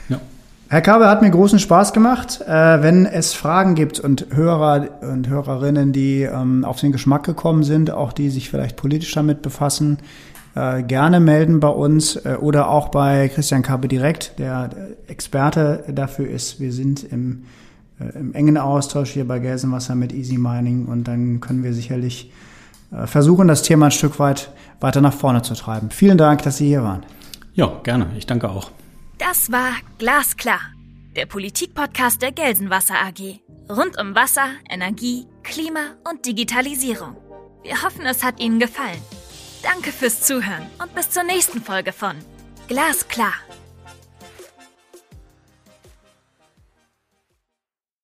Ja. 0.08 0.20
Herr 0.68 0.80
Kabe 0.80 1.08
hat 1.08 1.22
mir 1.22 1.30
großen 1.30 1.58
Spaß 1.58 1.92
gemacht. 1.92 2.40
Äh, 2.46 2.82
wenn 2.82 3.04
es 3.04 3.34
Fragen 3.34 3.74
gibt 3.74 3.98
und 3.98 4.28
Hörer 4.30 4.90
und 5.02 5.28
Hörerinnen, 5.28 5.92
die 5.92 6.22
ähm, 6.22 6.64
auf 6.64 6.78
den 6.78 6.92
Geschmack 6.92 7.24
gekommen 7.24 7.64
sind, 7.64 7.90
auch 7.90 8.12
die 8.12 8.30
sich 8.30 8.48
vielleicht 8.48 8.76
politisch 8.76 9.12
damit 9.12 9.42
befassen, 9.42 9.98
äh, 10.54 10.82
gerne 10.82 11.20
melden 11.20 11.60
bei 11.60 11.68
uns 11.68 12.16
äh, 12.16 12.36
oder 12.40 12.68
auch 12.68 12.88
bei 12.88 13.28
Christian 13.28 13.62
Kappe 13.62 13.88
direkt, 13.88 14.38
der 14.38 14.70
Experte 15.08 15.84
dafür 15.92 16.28
ist. 16.28 16.60
Wir 16.60 16.72
sind 16.72 17.04
im, 17.04 17.44
äh, 18.00 18.18
im 18.18 18.34
engen 18.34 18.56
Austausch 18.56 19.10
hier 19.10 19.26
bei 19.26 19.38
Gelsenwasser 19.38 19.94
mit 19.94 20.12
Easy 20.12 20.38
Mining 20.38 20.86
und 20.86 21.08
dann 21.08 21.40
können 21.40 21.62
wir 21.64 21.72
sicherlich 21.72 22.30
äh, 22.92 23.06
versuchen, 23.06 23.48
das 23.48 23.62
Thema 23.62 23.86
ein 23.86 23.92
Stück 23.92 24.18
weit 24.18 24.52
weiter 24.80 25.00
nach 25.00 25.14
vorne 25.14 25.42
zu 25.42 25.54
treiben. 25.54 25.90
Vielen 25.90 26.18
Dank, 26.18 26.42
dass 26.42 26.58
Sie 26.58 26.66
hier 26.66 26.82
waren. 26.82 27.04
Ja, 27.54 27.80
gerne. 27.82 28.08
Ich 28.16 28.26
danke 28.26 28.48
auch. 28.48 28.70
Das 29.18 29.50
war 29.50 29.70
Glasklar, 29.98 30.60
der 31.16 31.26
Politikpodcast 31.26 32.20
der 32.20 32.32
Gelsenwasser 32.32 32.94
AG. 32.94 33.40
Rund 33.70 33.98
um 34.00 34.14
Wasser, 34.14 34.48
Energie, 34.68 35.26
Klima 35.42 35.80
und 36.10 36.26
Digitalisierung. 36.26 37.16
Wir 37.62 37.82
hoffen, 37.82 38.04
es 38.04 38.22
hat 38.22 38.40
Ihnen 38.40 38.58
gefallen. 38.58 39.00
Danke 39.64 39.92
fürs 39.92 40.20
Zuhören 40.20 40.66
und 40.78 40.94
bis 40.94 41.08
zur 41.08 41.22
nächsten 41.22 41.62
Folge 41.62 41.92
von 41.92 42.16
Glasklar. 42.68 43.32